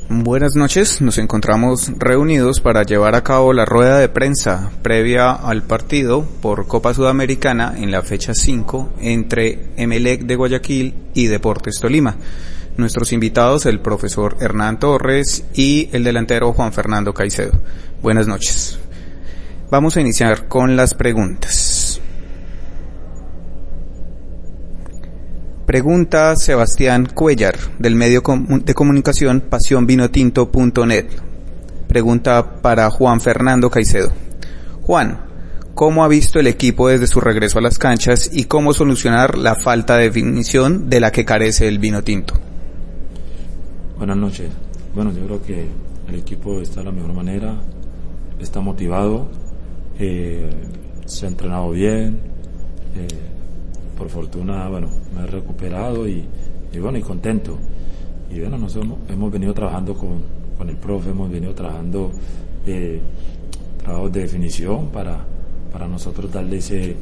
Buenas 0.10 0.56
noches, 0.56 1.02
nos 1.02 1.18
encontramos 1.18 1.92
reunidos 1.98 2.62
para 2.62 2.84
llevar 2.84 3.14
a 3.14 3.26
cabo 3.26 3.52
la 3.52 3.66
rueda 3.66 4.00
de 4.00 4.08
prensa 4.08 4.72
previa 4.82 5.32
al 5.34 5.64
partido 5.64 6.24
por 6.42 6.66
Copa 6.66 6.94
Sudamericana 6.94 7.74
en 7.76 7.92
la 7.92 8.02
fecha 8.04 8.34
5 8.34 8.94
entre 9.02 9.72
Emelec 9.76 10.22
de 10.22 10.38
Guayaquil 10.38 10.94
y 11.14 11.28
Deportes 11.28 11.82
Tolima. 11.82 12.16
Nuestros 12.78 13.12
invitados, 13.12 13.66
el 13.66 13.82
profesor 13.82 14.38
Hernán 14.40 14.80
Torres 14.80 15.44
y 15.54 15.90
el 15.92 16.06
delantero 16.06 16.54
Juan 16.54 16.72
Fernando 16.72 17.14
Caicedo. 17.14 17.60
Buenas 18.02 18.28
noches. 18.28 18.80
Vamos 19.70 19.98
a 19.98 20.02
iniciar 20.02 20.48
con 20.48 20.78
las 20.78 20.94
preguntas. 20.94 21.77
Pregunta 25.68 26.34
Sebastián 26.38 27.10
Cuellar, 27.14 27.58
del 27.78 27.94
medio 27.94 28.24
de 28.64 28.74
comunicación 28.74 29.42
pasionvinotinto.net. 29.42 31.08
Pregunta 31.90 32.62
para 32.62 32.90
Juan 32.90 33.20
Fernando 33.20 33.70
Caicedo. 33.70 34.14
Juan, 34.84 35.26
¿cómo 35.74 36.06
ha 36.06 36.08
visto 36.08 36.40
el 36.40 36.48
equipo 36.48 36.88
desde 36.88 37.06
su 37.06 37.20
regreso 37.20 37.60
a 37.60 37.62
las 37.62 37.78
canchas 37.78 38.30
y 38.32 38.46
cómo 38.46 38.72
solucionar 38.72 39.38
la 39.38 39.56
falta 39.56 39.98
de 39.98 40.06
definición 40.06 40.90
de 40.90 41.02
la 41.02 41.12
que 41.12 41.26
carece 41.26 41.68
el 41.68 41.80
vino 41.80 42.02
tinto? 42.02 42.36
Buenas 43.98 44.16
noches. 44.16 44.50
Bueno, 44.96 45.12
yo 45.12 45.26
creo 45.26 45.44
que 45.44 45.68
el 46.08 46.16
equipo 46.16 46.62
está 46.62 46.80
de 46.80 46.86
la 46.86 46.92
mejor 46.94 47.12
manera, 47.12 47.56
está 48.40 48.62
motivado, 48.62 49.28
eh, 50.00 50.50
se 51.06 51.26
ha 51.26 51.28
entrenado 51.28 51.72
bien. 51.72 52.22
Eh, 52.96 53.37
por 53.98 54.10
fortuna, 54.10 54.70
bueno, 54.70 54.90
me 55.16 55.24
he 55.24 55.28
recuperado 55.28 56.08
y, 56.08 56.24
y 56.72 56.80
bueno, 56.80 56.98
y 56.98 57.02
contento. 57.02 57.58
Y 58.32 58.40
bueno, 58.40 58.58
nosotros 58.58 58.94
hemos, 59.10 59.32
venido 59.32 59.54
trabajando 59.54 59.94
con, 59.94 60.22
con, 60.58 60.70
el 60.70 60.78
profe, 60.78 61.10
hemos 61.10 61.32
venido 61.32 61.54
trabajando 61.54 62.12
eh, 62.66 63.02
trabajos 63.82 64.12
de 64.12 64.22
definición 64.22 64.90
para, 64.90 65.26
para 65.72 65.88
nosotros 65.88 66.32
darle 66.32 66.58
ese, 66.58 66.96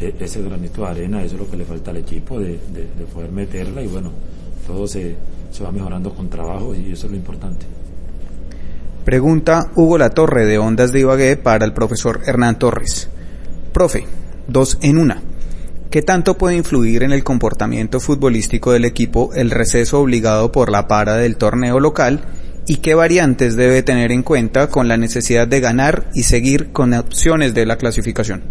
e, 0.00 0.14
ese 0.18 0.42
granito 0.42 0.82
de 0.82 0.88
arena, 0.88 1.22
eso 1.22 1.34
es 1.36 1.40
lo 1.40 1.50
que 1.50 1.56
le 1.56 1.64
falta 1.64 1.90
al 1.90 1.98
equipo, 1.98 2.40
de, 2.40 2.58
de, 2.72 2.88
de 2.98 3.04
poder 3.12 3.30
meterla 3.30 3.82
y 3.82 3.86
bueno, 3.86 4.10
todo 4.66 4.86
se, 4.86 5.14
se 5.50 5.62
va 5.62 5.70
mejorando 5.70 6.12
con 6.12 6.28
trabajo 6.28 6.74
y 6.74 6.92
eso 6.92 7.06
es 7.06 7.12
lo 7.12 7.16
importante. 7.16 7.66
Pregunta 9.04 9.70
Hugo 9.76 9.98
Latorre 9.98 10.46
de 10.46 10.58
Ondas 10.58 10.90
de 10.90 11.00
Ibagué 11.00 11.36
para 11.36 11.66
el 11.66 11.74
profesor 11.74 12.22
Hernán 12.24 12.58
Torres. 12.58 13.10
Profe, 13.72 14.06
dos 14.48 14.78
en 14.80 14.96
una. 14.96 15.22
¿Qué 15.94 16.02
tanto 16.02 16.36
puede 16.36 16.56
influir 16.56 17.04
en 17.04 17.12
el 17.12 17.22
comportamiento 17.22 18.00
futbolístico 18.00 18.72
del 18.72 18.84
equipo 18.84 19.30
el 19.32 19.52
receso 19.52 20.00
obligado 20.00 20.50
por 20.50 20.68
la 20.72 20.88
para 20.88 21.14
del 21.14 21.36
torneo 21.36 21.78
local 21.78 22.24
y 22.66 22.78
qué 22.78 22.96
variantes 22.96 23.54
debe 23.54 23.84
tener 23.84 24.10
en 24.10 24.24
cuenta 24.24 24.66
con 24.66 24.88
la 24.88 24.96
necesidad 24.96 25.46
de 25.46 25.60
ganar 25.60 26.10
y 26.12 26.24
seguir 26.24 26.72
con 26.72 26.94
opciones 26.94 27.54
de 27.54 27.64
la 27.64 27.76
clasificación? 27.76 28.42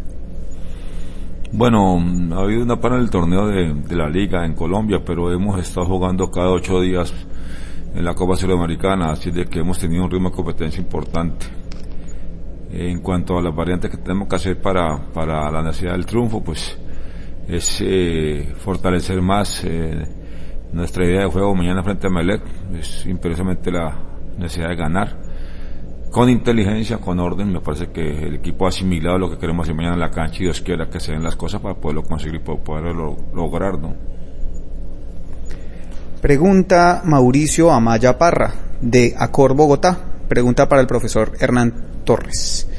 Bueno, 1.51 2.01
ha 2.31 2.43
habido 2.43 2.63
una 2.63 2.79
para 2.79 2.95
en 2.95 3.01
el 3.01 3.09
torneo 3.09 3.47
de, 3.47 3.73
de, 3.73 3.95
la 3.97 4.07
liga 4.07 4.45
en 4.45 4.53
Colombia, 4.53 5.01
pero 5.05 5.29
hemos 5.29 5.59
estado 5.59 5.85
jugando 5.85 6.31
cada 6.31 6.49
ocho 6.49 6.79
días 6.79 7.13
en 7.93 8.05
la 8.05 8.15
Copa 8.15 8.37
Sudamericana, 8.37 9.11
así 9.11 9.31
de 9.31 9.47
que 9.47 9.59
hemos 9.59 9.77
tenido 9.79 10.05
un 10.05 10.09
ritmo 10.09 10.29
de 10.29 10.35
competencia 10.37 10.79
importante. 10.79 11.45
En 12.71 13.01
cuanto 13.01 13.37
a 13.37 13.41
las 13.41 13.53
variantes 13.53 13.91
que 13.91 13.97
tenemos 13.97 14.29
que 14.29 14.37
hacer 14.37 14.61
para, 14.61 14.97
para 15.13 15.51
la 15.51 15.61
necesidad 15.61 15.91
del 15.91 16.05
triunfo, 16.05 16.41
pues 16.41 16.77
es 17.47 17.79
eh, 17.81 18.53
fortalecer 18.57 19.21
más 19.21 19.63
eh, 19.63 20.07
nuestra 20.71 21.05
idea 21.05 21.21
de 21.21 21.27
juego 21.27 21.53
mañana 21.55 21.83
frente 21.83 22.07
a 22.07 22.09
Melec, 22.09 22.41
es 22.77 23.05
imperiosamente 23.05 23.71
la 23.71 23.97
necesidad 24.37 24.69
de 24.69 24.75
ganar 24.75 25.23
con 26.13 26.29
inteligencia, 26.29 26.99
con 26.99 27.19
orden, 27.19 27.51
me 27.51 27.59
parece 27.59 27.87
que 27.87 28.27
el 28.27 28.35
equipo 28.35 28.67
ha 28.67 28.69
asimilado 28.69 29.17
lo 29.17 29.31
que 29.31 29.39
queremos 29.39 29.63
hacer 29.63 29.73
mañana 29.75 29.95
en 29.95 29.99
la 29.99 30.11
cancha 30.11 30.37
y 30.41 30.43
Dios 30.43 30.61
quiera 30.61 30.87
que 30.87 30.99
se 30.99 31.11
den 31.11 31.23
las 31.23 31.35
cosas 31.35 31.59
para 31.59 31.73
poderlo 31.73 32.03
conseguir 32.03 32.35
y 32.35 32.39
poderlo 32.39 33.17
lograr, 33.33 33.79
¿no? 33.79 33.95
Pregunta 36.21 37.01
Mauricio 37.03 37.71
Amaya 37.71 38.15
Parra, 38.19 38.53
de 38.79 39.15
Acor 39.17 39.55
Bogotá. 39.55 39.97
Pregunta 40.29 40.69
para 40.69 40.81
el 40.81 40.87
profesor 40.87 41.31
Hernán 41.39 41.73
Torres. 42.05 42.69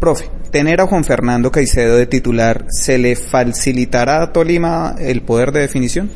Profe, 0.00 0.30
tener 0.52 0.80
a 0.80 0.86
Juan 0.86 1.02
Fernando 1.02 1.50
Caicedo 1.50 1.96
de 1.96 2.06
titular, 2.06 2.66
¿se 2.68 2.98
le 2.98 3.16
facilitará 3.16 4.22
a 4.22 4.32
Tolima 4.32 4.94
el 4.96 5.22
poder 5.22 5.50
de 5.50 5.60
definición? 5.60 6.08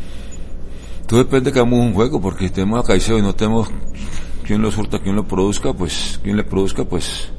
Todo 1.08 1.18
depende 1.24 1.50
de 1.50 1.54
que 1.54 1.58
hagamos 1.58 1.80
un 1.80 1.92
juego, 1.92 2.20
porque 2.20 2.46
si 2.46 2.54
tenemos 2.54 2.78
a 2.78 2.86
Caicedo 2.86 3.18
y 3.18 3.22
no 3.22 3.34
tenemos 3.34 3.68
quien 4.44 4.62
lo 4.62 4.70
surta, 4.70 5.00
quien 5.00 5.16
lo 5.16 5.26
produzca, 5.26 5.72
pues, 5.72 6.20
quien 6.22 6.36
le 6.36 6.44
produzca, 6.44 6.84
pues, 6.84 7.32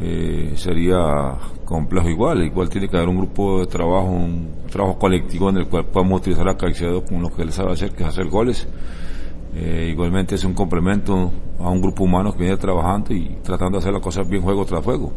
eh, 0.00 0.54
sería 0.56 1.36
complejo 1.64 2.08
igual. 2.08 2.42
Igual 2.42 2.68
tiene 2.68 2.88
que 2.88 2.96
haber 2.96 3.08
un 3.08 3.18
grupo 3.18 3.60
de 3.60 3.66
trabajo, 3.66 4.08
un 4.08 4.48
trabajo 4.70 4.98
colectivo 4.98 5.50
en 5.50 5.58
el 5.58 5.68
cual 5.68 5.86
podamos 5.86 6.20
utilizar 6.20 6.48
a 6.48 6.56
Caicedo 6.56 7.04
con 7.04 7.22
lo 7.22 7.32
que 7.32 7.42
él 7.42 7.52
sabe 7.52 7.72
hacer, 7.72 7.92
que 7.92 8.02
es 8.02 8.08
hacer 8.08 8.26
goles. 8.26 8.66
Eh, 9.54 9.88
igualmente 9.92 10.34
es 10.34 10.42
un 10.42 10.52
complemento 10.52 11.30
a 11.60 11.70
un 11.70 11.80
grupo 11.80 12.02
humano 12.02 12.32
que 12.32 12.40
viene 12.40 12.56
trabajando 12.56 13.14
y 13.14 13.38
tratando 13.44 13.78
de 13.78 13.82
hacer 13.82 13.92
las 13.92 14.02
cosas 14.02 14.28
bien 14.28 14.42
juego 14.42 14.64
tras 14.64 14.82
juego. 14.82 15.12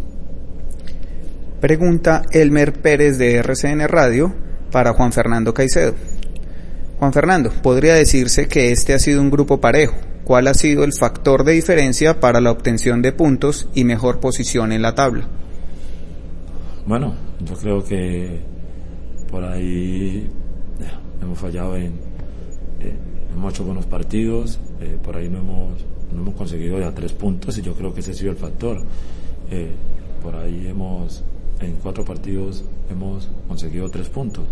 Pregunta 1.59 2.21
Elmer 2.31 2.71
Pérez 2.73 3.17
de 3.17 3.37
RCN 3.37 3.87
Radio 3.87 4.31
para 4.71 4.93
Juan 4.93 5.11
Fernando 5.11 5.55
Caicedo. 5.55 5.95
Juan 6.99 7.13
Fernando, 7.13 7.51
podría 7.63 7.95
decirse 7.95 8.47
que 8.47 8.71
este 8.71 8.93
ha 8.93 8.99
sido 8.99 9.21
un 9.21 9.31
grupo 9.31 9.59
parejo. 9.59 9.95
¿Cuál 10.23 10.47
ha 10.47 10.53
sido 10.53 10.83
el 10.83 10.93
factor 10.93 11.43
de 11.43 11.53
diferencia 11.53 12.19
para 12.19 12.41
la 12.41 12.51
obtención 12.51 13.01
de 13.01 13.11
puntos 13.11 13.69
y 13.73 13.85
mejor 13.85 14.19
posición 14.19 14.71
en 14.71 14.83
la 14.83 14.93
tabla? 14.93 15.27
Bueno, 16.85 17.15
yo 17.39 17.55
creo 17.55 17.83
que 17.83 18.39
por 19.31 19.43
ahí 19.43 20.29
hemos 21.21 21.39
fallado 21.39 21.75
en, 21.75 21.93
eh, 22.81 22.93
hemos 23.33 23.53
hecho 23.53 23.63
buenos 23.63 23.85
partidos, 23.87 24.59
eh, 24.79 24.97
por 25.03 25.17
ahí 25.17 25.27
no 25.27 25.39
hemos, 25.39 25.85
no 26.13 26.21
hemos 26.21 26.35
conseguido 26.35 26.79
ya 26.79 26.93
tres 26.93 27.13
puntos 27.13 27.57
y 27.57 27.63
yo 27.63 27.73
creo 27.73 27.93
que 27.93 28.01
ese 28.01 28.11
ha 28.11 28.13
sido 28.13 28.31
el 28.31 28.37
factor. 28.37 28.83
Eh, 29.49 29.71
por 30.21 30.35
ahí 30.35 30.67
hemos, 30.67 31.23
en 31.59 31.75
cuatro 31.81 32.05
partidos 32.05 32.63
hemos 32.89 33.29
conseguido 33.47 33.89
tres 33.89 34.09
puntos, 34.09 34.45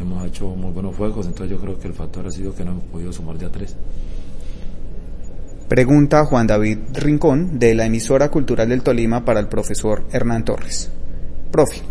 hemos 0.00 0.26
hecho 0.26 0.48
muy 0.48 0.70
buenos 0.70 0.96
juegos, 0.96 1.26
entonces 1.26 1.56
yo 1.56 1.60
creo 1.60 1.78
que 1.78 1.88
el 1.88 1.94
factor 1.94 2.26
ha 2.26 2.30
sido 2.30 2.54
que 2.54 2.64
no 2.64 2.72
hemos 2.72 2.84
podido 2.84 3.12
sumar 3.12 3.38
ya 3.38 3.50
tres. 3.50 3.76
Pregunta 5.68 6.24
Juan 6.24 6.46
David 6.46 6.78
Rincón 6.92 7.58
de 7.58 7.74
la 7.74 7.86
emisora 7.86 8.30
cultural 8.30 8.68
del 8.68 8.82
Tolima 8.82 9.24
para 9.24 9.40
el 9.40 9.48
profesor 9.48 10.04
Hernán 10.12 10.44
Torres. 10.44 10.90
Profe, 11.50 11.82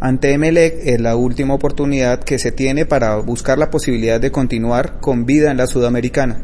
ante 0.00 0.32
Emelec 0.32 0.74
es 0.82 1.00
la 1.00 1.14
última 1.14 1.54
oportunidad 1.54 2.22
que 2.22 2.38
se 2.38 2.50
tiene 2.50 2.84
para 2.84 3.16
buscar 3.16 3.58
la 3.58 3.70
posibilidad 3.70 4.20
de 4.20 4.32
continuar 4.32 4.98
con 5.00 5.24
vida 5.24 5.50
en 5.50 5.56
la 5.56 5.66
Sudamericana. 5.66 6.42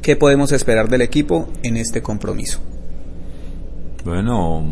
¿Qué 0.00 0.16
podemos 0.16 0.50
esperar 0.52 0.88
del 0.88 1.02
equipo 1.02 1.48
en 1.62 1.76
este 1.76 2.00
compromiso? 2.00 2.60
Bueno, 4.04 4.64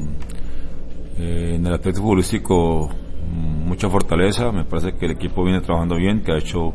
eh, 1.18 1.52
en 1.56 1.66
el 1.66 1.72
aspecto 1.74 2.00
futbolístico, 2.02 2.88
mm, 2.88 3.68
mucha 3.68 3.88
fortaleza. 3.88 4.50
Me 4.52 4.64
parece 4.64 4.94
que 4.94 5.06
el 5.06 5.12
equipo 5.12 5.44
viene 5.44 5.60
trabajando 5.60 5.96
bien, 5.96 6.22
que 6.22 6.32
ha 6.32 6.38
hecho 6.38 6.72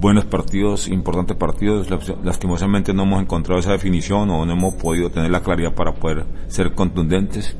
buenos 0.00 0.24
partidos, 0.26 0.88
importantes 0.88 1.36
partidos. 1.36 1.88
Las- 1.90 2.12
Lastimosamente 2.22 2.92
no 2.92 3.04
hemos 3.04 3.22
encontrado 3.22 3.60
esa 3.60 3.72
definición 3.72 4.28
o 4.30 4.44
no 4.44 4.52
hemos 4.52 4.74
podido 4.74 5.10
tener 5.10 5.30
la 5.30 5.40
claridad 5.40 5.72
para 5.74 5.94
poder 5.94 6.24
ser 6.48 6.72
contundentes. 6.74 7.56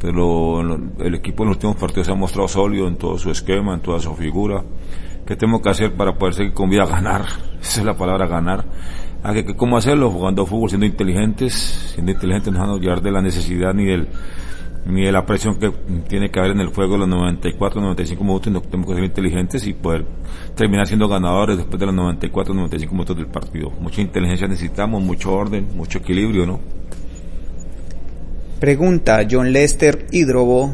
Pero 0.00 0.60
el 0.98 1.14
equipo 1.14 1.44
en 1.44 1.48
los 1.48 1.56
últimos 1.56 1.76
partidos 1.76 2.06
se 2.06 2.12
ha 2.12 2.16
mostrado 2.16 2.46
sólido 2.48 2.86
en 2.88 2.96
todo 2.96 3.16
su 3.18 3.30
esquema, 3.30 3.74
en 3.74 3.80
toda 3.80 4.00
su 4.00 4.14
figura. 4.14 4.62
¿Qué 5.26 5.34
tenemos 5.36 5.62
que 5.62 5.70
hacer 5.70 5.94
para 5.96 6.12
poder 6.18 6.34
seguir 6.34 6.52
con 6.52 6.68
vida? 6.68 6.84
Ganar. 6.90 7.22
Esa 7.60 7.80
es 7.80 7.86
la 7.86 7.96
palabra, 7.96 8.26
ganar. 8.26 8.64
¿A 9.22 9.32
que- 9.32 9.44
que 9.46 9.56
¿Cómo 9.56 9.78
hacerlo? 9.78 10.10
Jugando 10.10 10.44
fútbol, 10.44 10.68
siendo 10.68 10.84
inteligentes. 10.84 11.54
Siendo 11.94 12.12
inteligentes 12.12 12.52
no 12.52 12.66
nos 12.66 12.80
llevar 12.80 13.00
de 13.00 13.10
la 13.10 13.22
necesidad 13.22 13.72
ni 13.72 13.84
del 13.86 14.08
ni 14.86 15.04
de 15.04 15.12
la 15.12 15.24
presión 15.24 15.56
que 15.56 15.70
tiene 16.08 16.30
que 16.30 16.38
haber 16.38 16.52
en 16.52 16.60
el 16.60 16.68
juego 16.68 16.96
los 16.96 17.08
94, 17.08 17.80
95 17.80 18.24
minutos, 18.24 18.52
no 18.52 18.60
tenemos 18.60 18.86
que 18.88 18.94
ser 18.94 19.04
inteligentes 19.04 19.66
y 19.66 19.72
poder 19.72 20.04
terminar 20.54 20.86
siendo 20.86 21.08
ganadores 21.08 21.56
después 21.56 21.80
de 21.80 21.86
los 21.86 21.94
94, 21.94 22.54
95 22.54 22.92
minutos 22.92 23.16
del 23.16 23.26
partido. 23.26 23.70
Mucha 23.80 24.02
inteligencia 24.02 24.46
necesitamos, 24.46 25.02
mucho 25.02 25.32
orden, 25.32 25.68
mucho 25.74 25.98
equilibrio, 25.98 26.46
¿no? 26.46 26.60
Pregunta 28.60 29.26
John 29.30 29.52
Lester 29.52 30.06
Hidrobo, 30.10 30.72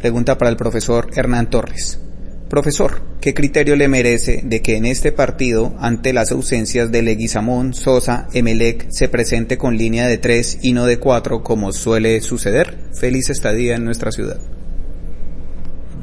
pregunta 0.00 0.36
para 0.38 0.50
el 0.50 0.56
profesor 0.56 1.08
Hernán 1.14 1.48
Torres. 1.50 2.00
Profesor, 2.48 3.02
¿qué 3.20 3.34
criterio 3.34 3.74
le 3.74 3.88
merece 3.88 4.40
de 4.44 4.62
que 4.62 4.76
en 4.76 4.86
este 4.86 5.10
partido, 5.10 5.74
ante 5.80 6.12
las 6.12 6.30
ausencias 6.30 6.92
de 6.92 7.02
Leguizamón, 7.02 7.74
Sosa, 7.74 8.28
Emelec, 8.32 8.86
se 8.90 9.08
presente 9.08 9.58
con 9.58 9.76
línea 9.76 10.06
de 10.06 10.18
tres 10.18 10.60
y 10.62 10.72
no 10.72 10.86
de 10.86 11.00
cuatro 11.00 11.42
como 11.42 11.72
suele 11.72 12.20
suceder? 12.20 12.88
Feliz 12.92 13.30
estadía 13.30 13.74
en 13.74 13.84
nuestra 13.84 14.12
ciudad. 14.12 14.40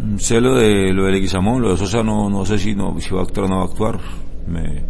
Mm, 0.03 0.17
Sé 0.17 0.41
lo 0.41 0.55
de 0.55 0.93
lo 0.93 1.05
de 1.05 1.13
Leguizamón, 1.13 1.61
lo 1.61 1.71
de 1.71 1.77
Sosa 1.77 2.03
no, 2.03 2.29
no 2.29 2.45
sé 2.45 2.57
si 2.59 2.75
no 2.75 2.99
si 2.99 3.13
va 3.13 3.21
a 3.21 3.23
actuar 3.23 3.45
o 3.45 3.49
no 3.49 3.57
va 3.57 3.63
a 3.63 3.67
actuar. 3.67 3.99
Me, 4.45 4.83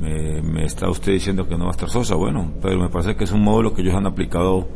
me, 0.00 0.42
me 0.42 0.66
está 0.66 0.90
usted 0.90 1.12
diciendo 1.12 1.48
que 1.48 1.56
no 1.56 1.64
va 1.64 1.70
a 1.70 1.76
estar 1.76 1.88
Sosa, 1.88 2.14
bueno, 2.14 2.52
pero 2.60 2.78
me 2.78 2.90
parece 2.90 3.16
que 3.16 3.24
es 3.24 3.32
un 3.32 3.40
módulo 3.40 3.72
que 3.72 3.80
ellos 3.80 3.94
han 3.94 4.06
aplicado 4.06 4.68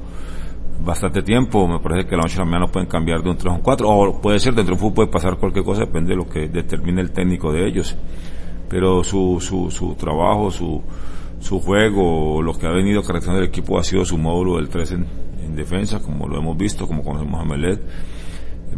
bastante 0.84 1.22
tiempo, 1.22 1.66
me 1.66 1.78
parece 1.78 2.08
que 2.08 2.16
la 2.16 2.22
noche 2.22 2.36
a 2.36 2.40
la 2.40 2.44
mañana 2.44 2.66
pueden 2.70 2.88
cambiar 2.88 3.22
de 3.22 3.30
un 3.30 3.36
3 3.36 3.52
a 3.52 3.56
un 3.56 3.62
4, 3.62 3.88
o 3.88 4.20
puede 4.20 4.38
ser 4.38 4.54
dentro 4.54 4.74
del 4.74 4.80
fútbol 4.80 4.94
puede 4.94 5.08
pasar 5.08 5.36
cualquier 5.36 5.64
cosa, 5.64 5.82
depende 5.82 6.10
de 6.10 6.16
lo 6.16 6.28
que 6.28 6.48
determine 6.48 7.00
el 7.00 7.12
técnico 7.12 7.52
de 7.52 7.66
ellos. 7.66 7.96
Pero 8.68 9.04
su, 9.04 9.38
su, 9.40 9.70
su 9.70 9.94
trabajo, 9.94 10.50
su, 10.50 10.82
su 11.40 11.60
juego, 11.60 12.42
lo 12.42 12.54
que 12.54 12.66
ha 12.66 12.70
venido 12.70 13.02
caracterizando 13.02 13.40
el 13.40 13.48
equipo 13.48 13.78
ha 13.78 13.84
sido 13.84 14.04
su 14.04 14.18
módulo 14.18 14.56
del 14.56 14.68
3 14.68 14.92
en, 14.92 15.06
en 15.44 15.56
defensa, 15.56 16.00
como 16.00 16.28
lo 16.28 16.38
hemos 16.38 16.56
visto, 16.56 16.86
como 16.86 17.02
conocemos 17.02 17.40
a 17.40 17.44
Melet. 17.44 17.80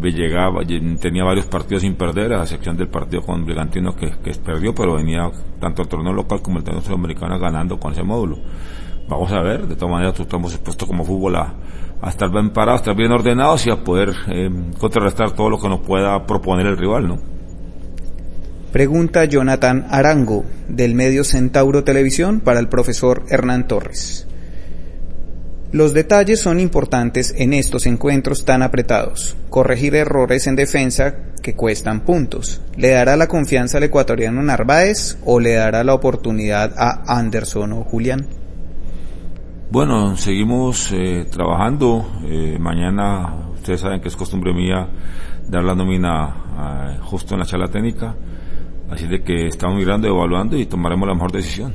Llegaba, 0.03 0.62
tenía 1.01 1.23
varios 1.23 1.47
partidos 1.47 1.83
sin 1.83 1.95
perder, 1.95 2.33
a 2.33 2.43
excepción 2.43 2.77
del 2.77 2.88
partido 2.88 3.23
con 3.23 3.45
Brigantino 3.45 3.95
que, 3.95 4.11
que 4.25 4.33
perdió, 4.33 4.75
pero 4.75 4.97
venía 4.97 5.31
tanto 5.61 5.83
el 5.83 5.88
torneo 5.88 6.12
local 6.12 6.43
como 6.43 6.59
el 6.59 6.64
torneo 6.64 6.83
sudamericano 6.83 7.38
ganando 7.38 7.79
con 7.79 7.93
ese 7.93 8.03
módulo. 8.03 8.38
Vamos 9.09 9.31
a 9.33 9.40
ver, 9.43 9.67
de 9.67 9.77
todas 9.77 9.93
maneras 9.93 10.19
estamos 10.19 10.53
expuestos 10.53 10.88
como 10.88 11.05
fútbol 11.05 11.37
a, 11.37 11.55
estar 12.09 12.31
bien 12.31 12.51
parados, 12.51 12.81
estar 12.81 12.97
bien 12.97 13.12
ordenados 13.12 13.67
y 13.67 13.71
a 13.71 13.77
poder 13.77 14.14
eh, 14.29 14.51
contrarrestar 14.79 15.33
todo 15.33 15.51
lo 15.51 15.59
que 15.59 15.69
nos 15.69 15.81
pueda 15.81 16.27
proponer 16.27 16.67
el 16.67 16.77
rival, 16.77 17.09
¿no? 17.09 17.35
Pregunta 18.73 19.25
Jonathan 19.25 19.87
Arango, 19.90 20.45
del 20.69 20.95
medio 20.95 21.23
Centauro 21.23 21.85
Televisión, 21.85 22.40
para 22.40 22.59
el 22.59 22.69
profesor 22.69 23.23
Hernán 23.29 23.69
Torres. 23.69 24.27
Los 25.71 25.93
detalles 25.93 26.40
son 26.40 26.61
importantes 26.61 27.35
en 27.37 27.53
estos 27.53 27.87
encuentros 27.87 28.45
tan 28.45 28.62
apretados. 28.62 29.37
Corregir 29.51 29.95
errores 29.95 30.47
en 30.47 30.57
defensa 30.57 31.14
que 31.43 31.55
cuestan 31.55 32.01
puntos. 32.01 32.62
¿Le 32.77 32.90
dará 32.90 33.17
la 33.17 33.29
confianza 33.29 33.79
al 33.79 33.85
ecuatoriano 33.85 34.43
Narváez 34.43 35.19
o 35.25 35.40
le 35.40 35.55
dará 35.55 35.85
la 35.85 35.95
oportunidad 35.95 36.73
a 36.77 37.19
Anderson 37.19 37.73
o 37.73 37.85
Julián? 37.85 38.27
Bueno, 39.75 40.17
seguimos 40.17 40.93
eh, 40.93 41.27
trabajando. 41.29 42.21
Eh, 42.25 42.59
mañana, 42.61 43.51
ustedes 43.55 43.81
saben 43.81 44.01
que 44.01 44.07
es 44.07 44.15
costumbre 44.15 44.55
mía 44.55 44.89
dar 45.49 45.65
la 45.65 45.75
nómina 45.75 46.93
eh, 46.95 46.99
justo 47.03 47.35
en 47.35 47.41
la 47.41 47.45
charla 47.45 47.67
técnica. 47.67 48.15
Así 48.89 49.09
de 49.09 49.25
que 49.25 49.49
estamos 49.49 49.77
mirando, 49.77 50.07
evaluando 50.07 50.57
y 50.57 50.67
tomaremos 50.67 51.09
la 51.09 51.15
mejor 51.15 51.33
decisión. 51.33 51.75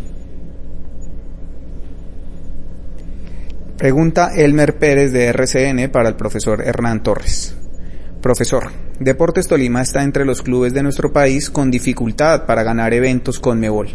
Pregunta 3.78 4.30
Elmer 4.34 4.78
Pérez 4.78 5.12
de 5.12 5.26
RCN 5.34 5.92
para 5.92 6.08
el 6.08 6.16
profesor 6.16 6.62
Hernán 6.66 7.04
Torres. 7.04 7.58
Profesor, 8.22 8.72
Deportes 8.98 9.50
Tolima 9.50 9.82
está 9.82 10.04
entre 10.04 10.24
los 10.24 10.42
clubes 10.42 10.74
de 10.74 10.84
nuestro 10.84 11.12
país 11.12 11.50
con 11.50 11.70
dificultad 11.70 12.46
para 12.46 12.64
ganar 12.64 12.94
eventos 12.94 13.42
con 13.42 13.60
Mebol. 13.60 13.90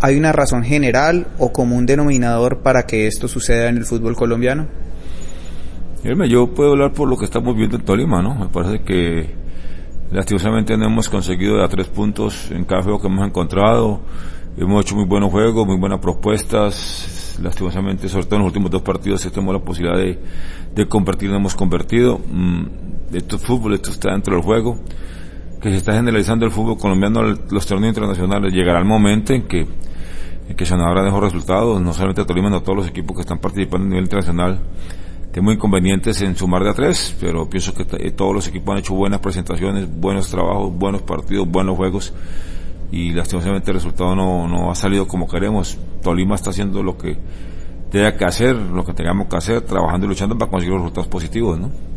¿Hay 0.00 0.16
una 0.16 0.32
razón 0.32 0.64
general 0.64 1.28
o 1.38 1.52
común 1.52 1.86
denominador 1.86 2.62
para 2.62 2.84
que 2.84 3.06
esto 3.06 3.28
suceda 3.28 3.68
en 3.68 3.78
el 3.78 3.84
fútbol 3.84 4.16
colombiano? 4.16 4.66
Yo 6.28 6.52
puedo 6.52 6.72
hablar 6.72 6.92
por 6.92 7.08
lo 7.08 7.16
que 7.16 7.24
estamos 7.24 7.56
viendo 7.56 7.76
en 7.76 7.82
Tolima, 7.82 8.20
¿no? 8.20 8.34
Me 8.34 8.48
parece 8.48 8.82
que 8.82 9.34
lastimosamente 10.12 10.76
no 10.76 10.84
hemos 10.86 11.08
conseguido 11.08 11.64
a 11.64 11.68
tres 11.68 11.88
puntos 11.88 12.50
en 12.50 12.64
cada 12.64 12.82
juego 12.82 13.00
que 13.00 13.06
hemos 13.06 13.26
encontrado. 13.26 14.00
Hemos 14.58 14.84
hecho 14.84 14.96
muy 14.96 15.06
buenos 15.06 15.30
juegos, 15.30 15.66
muy 15.66 15.78
buenas 15.78 16.00
propuestas. 16.00 17.38
Lastimosamente, 17.42 18.08
sobre 18.08 18.26
todo 18.26 18.36
en 18.36 18.42
los 18.42 18.48
últimos 18.48 18.70
dos 18.70 18.82
partidos, 18.82 19.22
si 19.22 19.30
tenemos 19.30 19.54
la 19.54 19.64
posibilidad 19.64 19.98
de, 19.98 20.18
de 20.74 20.86
convertir, 20.86 21.30
no 21.30 21.36
hemos 21.36 21.54
convertido. 21.54 22.18
Mm, 22.18 22.66
esto 23.14 23.36
es 23.36 23.42
fútbol, 23.42 23.74
esto 23.74 23.90
está 23.90 24.12
dentro 24.12 24.34
del 24.34 24.44
juego. 24.44 24.76
Que 25.64 25.70
se 25.70 25.76
está 25.78 25.94
generalizando 25.94 26.44
el 26.44 26.50
fútbol 26.50 26.76
colombiano, 26.76 27.22
los 27.22 27.66
torneos 27.66 27.92
internacionales. 27.92 28.52
Llegará 28.52 28.80
el 28.80 28.84
momento 28.84 29.32
en 29.32 29.44
que, 29.44 29.60
en 29.60 30.54
que 30.54 30.64
habrá 30.74 31.02
mejor 31.02 31.22
resultados, 31.22 31.80
no 31.80 31.94
solamente 31.94 32.22
Tolima, 32.26 32.48
sino 32.48 32.62
todos 32.62 32.76
los 32.76 32.88
equipos 32.88 33.16
que 33.16 33.22
están 33.22 33.38
participando 33.38 33.86
a 33.86 33.88
nivel 33.88 34.04
internacional 34.04 34.60
tengo 35.32 35.50
inconvenientes 35.50 36.20
en 36.20 36.36
sumar 36.36 36.62
de 36.62 36.70
a 36.70 36.74
tres, 36.74 37.16
pero 37.18 37.48
pienso 37.48 37.72
que 37.74 37.86
t- 37.86 38.10
todos 38.12 38.34
los 38.34 38.46
equipos 38.46 38.72
han 38.72 38.78
hecho 38.80 38.94
buenas 38.94 39.20
presentaciones, 39.20 39.88
buenos 39.90 40.28
trabajos, 40.28 40.70
buenos 40.72 41.00
partidos, 41.00 41.48
buenos 41.48 41.76
juegos 41.76 42.12
y 42.92 43.12
lastimosamente 43.12 43.70
el 43.70 43.76
resultado 43.76 44.14
no, 44.14 44.46
no 44.46 44.70
ha 44.70 44.74
salido 44.74 45.08
como 45.08 45.26
queremos. 45.26 45.78
Tolima 46.02 46.34
está 46.34 46.50
haciendo 46.50 46.82
lo 46.82 46.98
que 46.98 47.16
tenga 47.90 48.16
que 48.16 48.24
hacer, 48.26 48.54
lo 48.54 48.84
que 48.84 48.92
teníamos 48.92 49.28
que 49.28 49.36
hacer, 49.36 49.62
trabajando 49.62 50.04
y 50.06 50.10
luchando 50.10 50.36
para 50.36 50.50
conseguir 50.50 50.74
los 50.74 50.82
resultados 50.82 51.08
positivos, 51.08 51.58
¿no? 51.58 51.93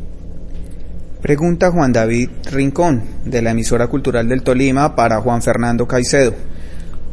Pregunta 1.27 1.71
Juan 1.71 1.91
David 1.91 2.29
Rincón, 2.49 3.03
de 3.25 3.41
la 3.41 3.51
emisora 3.51 3.87
cultural 3.87 4.29
del 4.29 4.43
Tolima, 4.43 4.95
para 4.95 5.19
Juan 5.19 5.41
Fernando 5.41 5.85
Caicedo. 5.85 6.33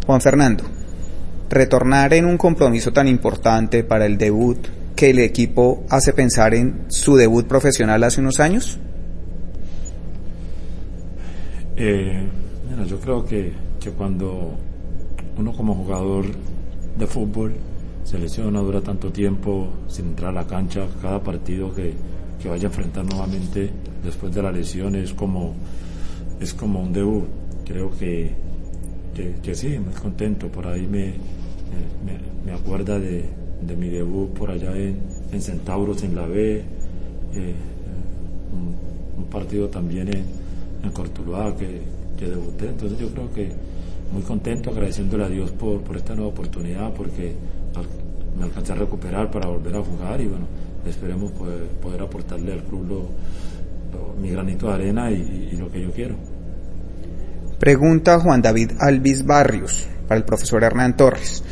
Juan 0.07 0.20
Fernando, 0.20 0.62
retornar 1.50 2.14
en 2.14 2.24
un 2.24 2.38
compromiso 2.38 2.92
tan 2.92 3.09
importante 3.09 3.83
para 3.83 4.07
el 4.07 4.16
debut 4.16 4.68
que 4.94 5.11
el 5.11 5.18
equipo 5.18 5.83
hace 5.90 6.12
pensar 6.12 6.55
en 6.55 6.85
su 6.87 7.16
debut 7.16 7.48
profesional 7.48 8.05
hace 8.05 8.20
unos 8.20 8.38
años? 8.38 8.79
Eh, 11.77 12.24
mira, 12.70 12.85
yo 12.85 13.00
creo 13.00 13.24
que, 13.24 13.53
que 13.81 13.90
cuando 13.90 14.57
uno 15.37 15.53
como 15.57 15.74
jugador 15.74 16.27
de 16.96 17.07
fútbol 17.09 17.55
se 18.05 18.16
lesiona, 18.16 18.61
dura 18.61 18.81
tanto 18.81 19.11
tiempo 19.11 19.70
sin 19.88 20.07
entrar 20.07 20.31
a 20.31 20.42
la 20.42 20.46
cancha, 20.46 20.87
cada 21.03 21.20
partido 21.20 21.74
que, 21.74 21.94
que 22.40 22.48
vaya 22.48 22.62
a 22.62 22.70
enfrentar 22.70 23.05
nuevamente 23.05 23.72
después 24.05 24.35
de 24.35 24.43
la 24.43 24.53
lesión 24.53 24.95
es 24.95 25.12
como, 25.12 25.55
es 26.40 26.55
como 26.55 26.81
un 26.81 26.93
debut. 26.93 27.25
Creo 27.64 27.90
que, 27.99 28.31
que, 29.43 29.55
sí, 29.55 29.79
muy 29.79 29.95
contento. 29.95 30.49
Por 30.49 30.67
ahí 30.67 30.87
me, 30.87 31.14
me, 32.05 32.19
me 32.45 32.53
acuerda 32.53 32.99
de, 32.99 33.25
de, 33.62 33.77
mi 33.77 33.88
debut 33.88 34.31
por 34.31 34.51
allá 34.51 34.77
en, 34.77 34.99
en 35.33 35.40
Centauros, 35.40 36.03
en 36.03 36.14
la 36.14 36.27
B, 36.27 36.59
eh, 36.59 37.55
un, 39.17 39.25
partido 39.31 39.69
también 39.69 40.07
en, 40.09 40.25
en 40.85 40.90
Cortuluá 40.93 41.57
que, 41.57 41.81
que, 42.17 42.29
debuté. 42.29 42.69
Entonces 42.69 42.99
yo 42.99 43.09
creo 43.09 43.33
que 43.33 43.51
muy 44.12 44.23
contento, 44.23 44.71
agradeciéndole 44.71 45.25
a 45.25 45.29
Dios 45.29 45.51
por, 45.51 45.81
por 45.81 45.97
esta 45.97 46.14
nueva 46.14 46.31
oportunidad, 46.31 46.93
porque 46.93 47.35
me 48.38 48.45
alcancé 48.45 48.73
a 48.73 48.77
recuperar 48.77 49.31
para 49.31 49.49
volver 49.49 49.75
a 49.75 49.83
jugar 49.83 50.21
y 50.21 50.27
bueno, 50.27 50.47
esperemos 50.87 51.33
poder, 51.33 51.67
poder 51.83 52.03
aportarle 52.03 52.53
al 52.53 52.62
club 52.62 52.87
lo, 52.88 53.09
mi 54.18 54.30
granito 54.30 54.68
de 54.68 54.74
arena 54.74 55.11
y, 55.11 55.50
y 55.52 55.57
lo 55.57 55.70
que 55.70 55.83
yo 55.83 55.90
quiero. 55.90 56.16
Pregunta 57.59 58.18
Juan 58.18 58.42
David 58.42 58.72
Alvis 58.78 59.24
Barrios 59.24 59.88
para 60.09 60.18
el 60.18 60.24
profesor 60.24 60.64
Hernán 60.64 60.96
Torres 60.96 61.42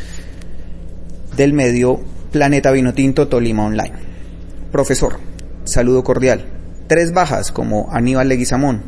del 1.36 1.52
medio 1.52 2.00
Planeta 2.30 2.70
Vinotinto 2.70 3.28
Tolima 3.28 3.64
Online. 3.64 3.94
Profesor, 4.70 5.18
saludo 5.64 6.02
cordial. 6.04 6.46
Tres 6.86 7.12
bajas 7.12 7.52
como 7.52 7.90
Aníbal 7.92 8.28
Leguizamón, 8.28 8.82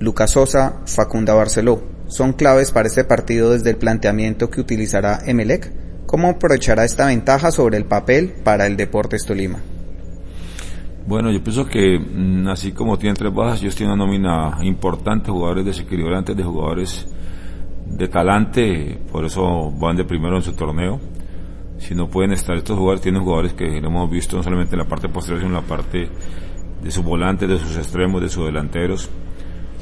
Lucas 0.00 0.30
Sosa, 0.32 0.80
Facunda 0.86 1.34
Barceló, 1.34 1.82
son 2.08 2.32
claves 2.32 2.70
para 2.70 2.88
este 2.88 3.04
partido 3.04 3.52
desde 3.52 3.70
el 3.70 3.76
planteamiento 3.76 4.50
que 4.50 4.60
utilizará 4.60 5.20
Emelec. 5.26 5.72
¿Cómo 6.06 6.28
aprovechará 6.28 6.84
esta 6.84 7.06
ventaja 7.06 7.50
sobre 7.50 7.76
el 7.76 7.86
papel 7.86 8.34
para 8.44 8.66
el 8.66 8.76
Deportes 8.76 9.24
Tolima? 9.24 9.60
Bueno, 11.06 11.30
yo 11.30 11.42
pienso 11.42 11.66
que 11.66 11.98
mm, 11.98 12.48
así 12.48 12.72
como 12.72 12.96
tienen 12.96 13.14
tres 13.14 13.32
bajas, 13.32 13.60
ellos 13.60 13.76
tienen 13.76 13.94
una 13.94 14.06
nómina 14.06 14.58
importante, 14.62 15.30
jugadores 15.30 15.66
desequilibrantes, 15.66 16.34
de 16.34 16.42
jugadores 16.42 17.06
de 17.86 18.08
talante, 18.08 18.98
por 19.12 19.26
eso 19.26 19.70
van 19.72 19.96
de 19.96 20.04
primero 20.04 20.36
en 20.36 20.42
su 20.42 20.54
torneo. 20.54 20.98
Si 21.76 21.94
no 21.94 22.08
pueden 22.08 22.32
estar 22.32 22.56
estos 22.56 22.78
jugadores, 22.78 23.02
tienen 23.02 23.22
jugadores 23.22 23.52
que 23.52 23.80
lo 23.82 23.88
hemos 23.88 24.10
visto 24.10 24.38
no 24.38 24.42
solamente 24.42 24.76
en 24.76 24.78
la 24.78 24.88
parte 24.88 25.10
posterior, 25.10 25.42
sino 25.42 25.58
en 25.58 25.62
la 25.62 25.68
parte 25.68 26.08
de 26.82 26.90
sus 26.90 27.04
volantes, 27.04 27.50
de 27.50 27.58
sus 27.58 27.76
extremos, 27.76 28.22
de 28.22 28.30
sus 28.30 28.46
delanteros. 28.46 29.10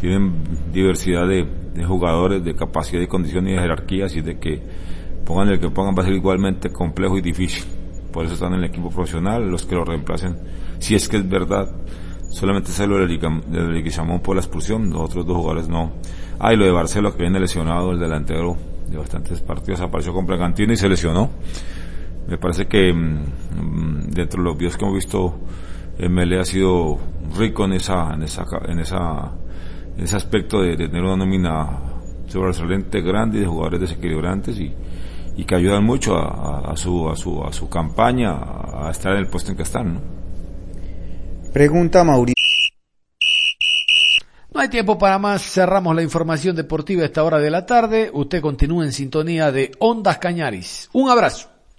Tienen 0.00 0.32
diversidad 0.72 1.28
de, 1.28 1.46
jugadores, 1.86 2.42
de 2.42 2.56
capacidad 2.56 3.00
y 3.00 3.06
condición 3.06 3.46
y 3.46 3.52
de 3.52 3.60
jerarquía, 3.60 4.06
así 4.06 4.22
de 4.22 4.40
que 4.40 4.60
pongan 5.24 5.50
el 5.50 5.60
que 5.60 5.70
pongan 5.70 5.94
va 5.96 6.02
a 6.02 6.06
ser 6.06 6.14
igualmente 6.14 6.72
complejo 6.72 7.16
y 7.16 7.20
difícil. 7.20 7.64
Por 8.12 8.24
eso 8.24 8.34
están 8.34 8.54
en 8.54 8.58
el 8.58 8.64
equipo 8.64 8.90
profesional, 8.90 9.48
los 9.48 9.64
que 9.64 9.76
lo 9.76 9.84
reemplacen 9.84 10.36
si 10.82 10.96
es 10.96 11.08
que 11.08 11.16
es 11.16 11.28
verdad, 11.28 11.70
solamente 12.30 12.72
se 12.72 12.88
lo 12.88 12.98
de 12.98 13.06
Leguizamón 13.06 14.20
por 14.20 14.34
la 14.34 14.42
expulsión, 14.42 14.90
los 14.90 15.02
otros 15.02 15.24
dos 15.24 15.36
jugadores 15.36 15.68
no. 15.68 15.92
Ah, 16.40 16.52
y 16.52 16.56
lo 16.56 16.64
de 16.64 16.72
Barcelo 16.72 17.12
que 17.16 17.22
viene 17.22 17.38
lesionado, 17.38 17.92
el 17.92 18.00
delantero 18.00 18.56
de 18.88 18.98
bastantes 18.98 19.40
partidos, 19.40 19.80
apareció 19.80 20.12
con 20.12 20.26
Bragantino 20.26 20.72
y 20.72 20.76
se 20.76 20.88
lesionó. 20.88 21.30
Me 22.26 22.36
parece 22.36 22.66
que 22.66 22.92
mmm, 22.92 24.10
dentro 24.10 24.42
de 24.42 24.48
los 24.48 24.58
videos 24.58 24.76
que 24.76 24.84
hemos 24.84 24.96
visto, 24.96 25.38
MLE 26.00 26.40
ha 26.40 26.44
sido 26.44 26.98
rico 27.38 27.64
en 27.64 27.74
esa, 27.74 28.12
en 28.14 28.24
esa, 28.24 28.44
en 28.66 28.80
esa, 28.80 29.32
en 29.96 30.02
ese 30.02 30.16
aspecto 30.16 30.62
de, 30.62 30.76
tener 30.76 31.04
una 31.04 31.16
nómina 31.16 31.78
sobresaliente 32.26 33.02
grande 33.02 33.38
de 33.38 33.46
jugadores 33.46 33.82
desequilibrantes 33.82 34.58
y, 34.58 34.74
y 35.36 35.44
que 35.44 35.54
ayudan 35.54 35.84
mucho 35.84 36.16
a, 36.16 36.72
a, 36.72 36.76
su, 36.76 37.08
a, 37.08 37.14
su, 37.14 37.40
a 37.44 37.52
su 37.52 37.68
campaña 37.68 38.32
a 38.32 38.90
estar 38.90 39.12
en 39.12 39.18
el 39.18 39.28
puesto 39.28 39.52
en 39.52 39.56
que 39.56 39.62
están, 39.62 39.94
¿no? 39.94 40.11
Pregunta 41.52 42.02
Mauricio. 42.02 42.34
No 44.54 44.60
hay 44.60 44.68
tiempo 44.68 44.98
para 44.98 45.18
más, 45.18 45.42
cerramos 45.42 45.94
la 45.94 46.02
información 46.02 46.56
deportiva 46.56 47.02
a 47.02 47.06
esta 47.06 47.24
hora 47.24 47.38
de 47.38 47.50
la 47.50 47.66
tarde. 47.66 48.10
Usted 48.12 48.40
continúa 48.40 48.84
en 48.84 48.92
sintonía 48.92 49.52
de 49.52 49.72
Ondas 49.78 50.18
Cañaris. 50.18 50.88
Un 50.92 51.10
abrazo. 51.10 51.51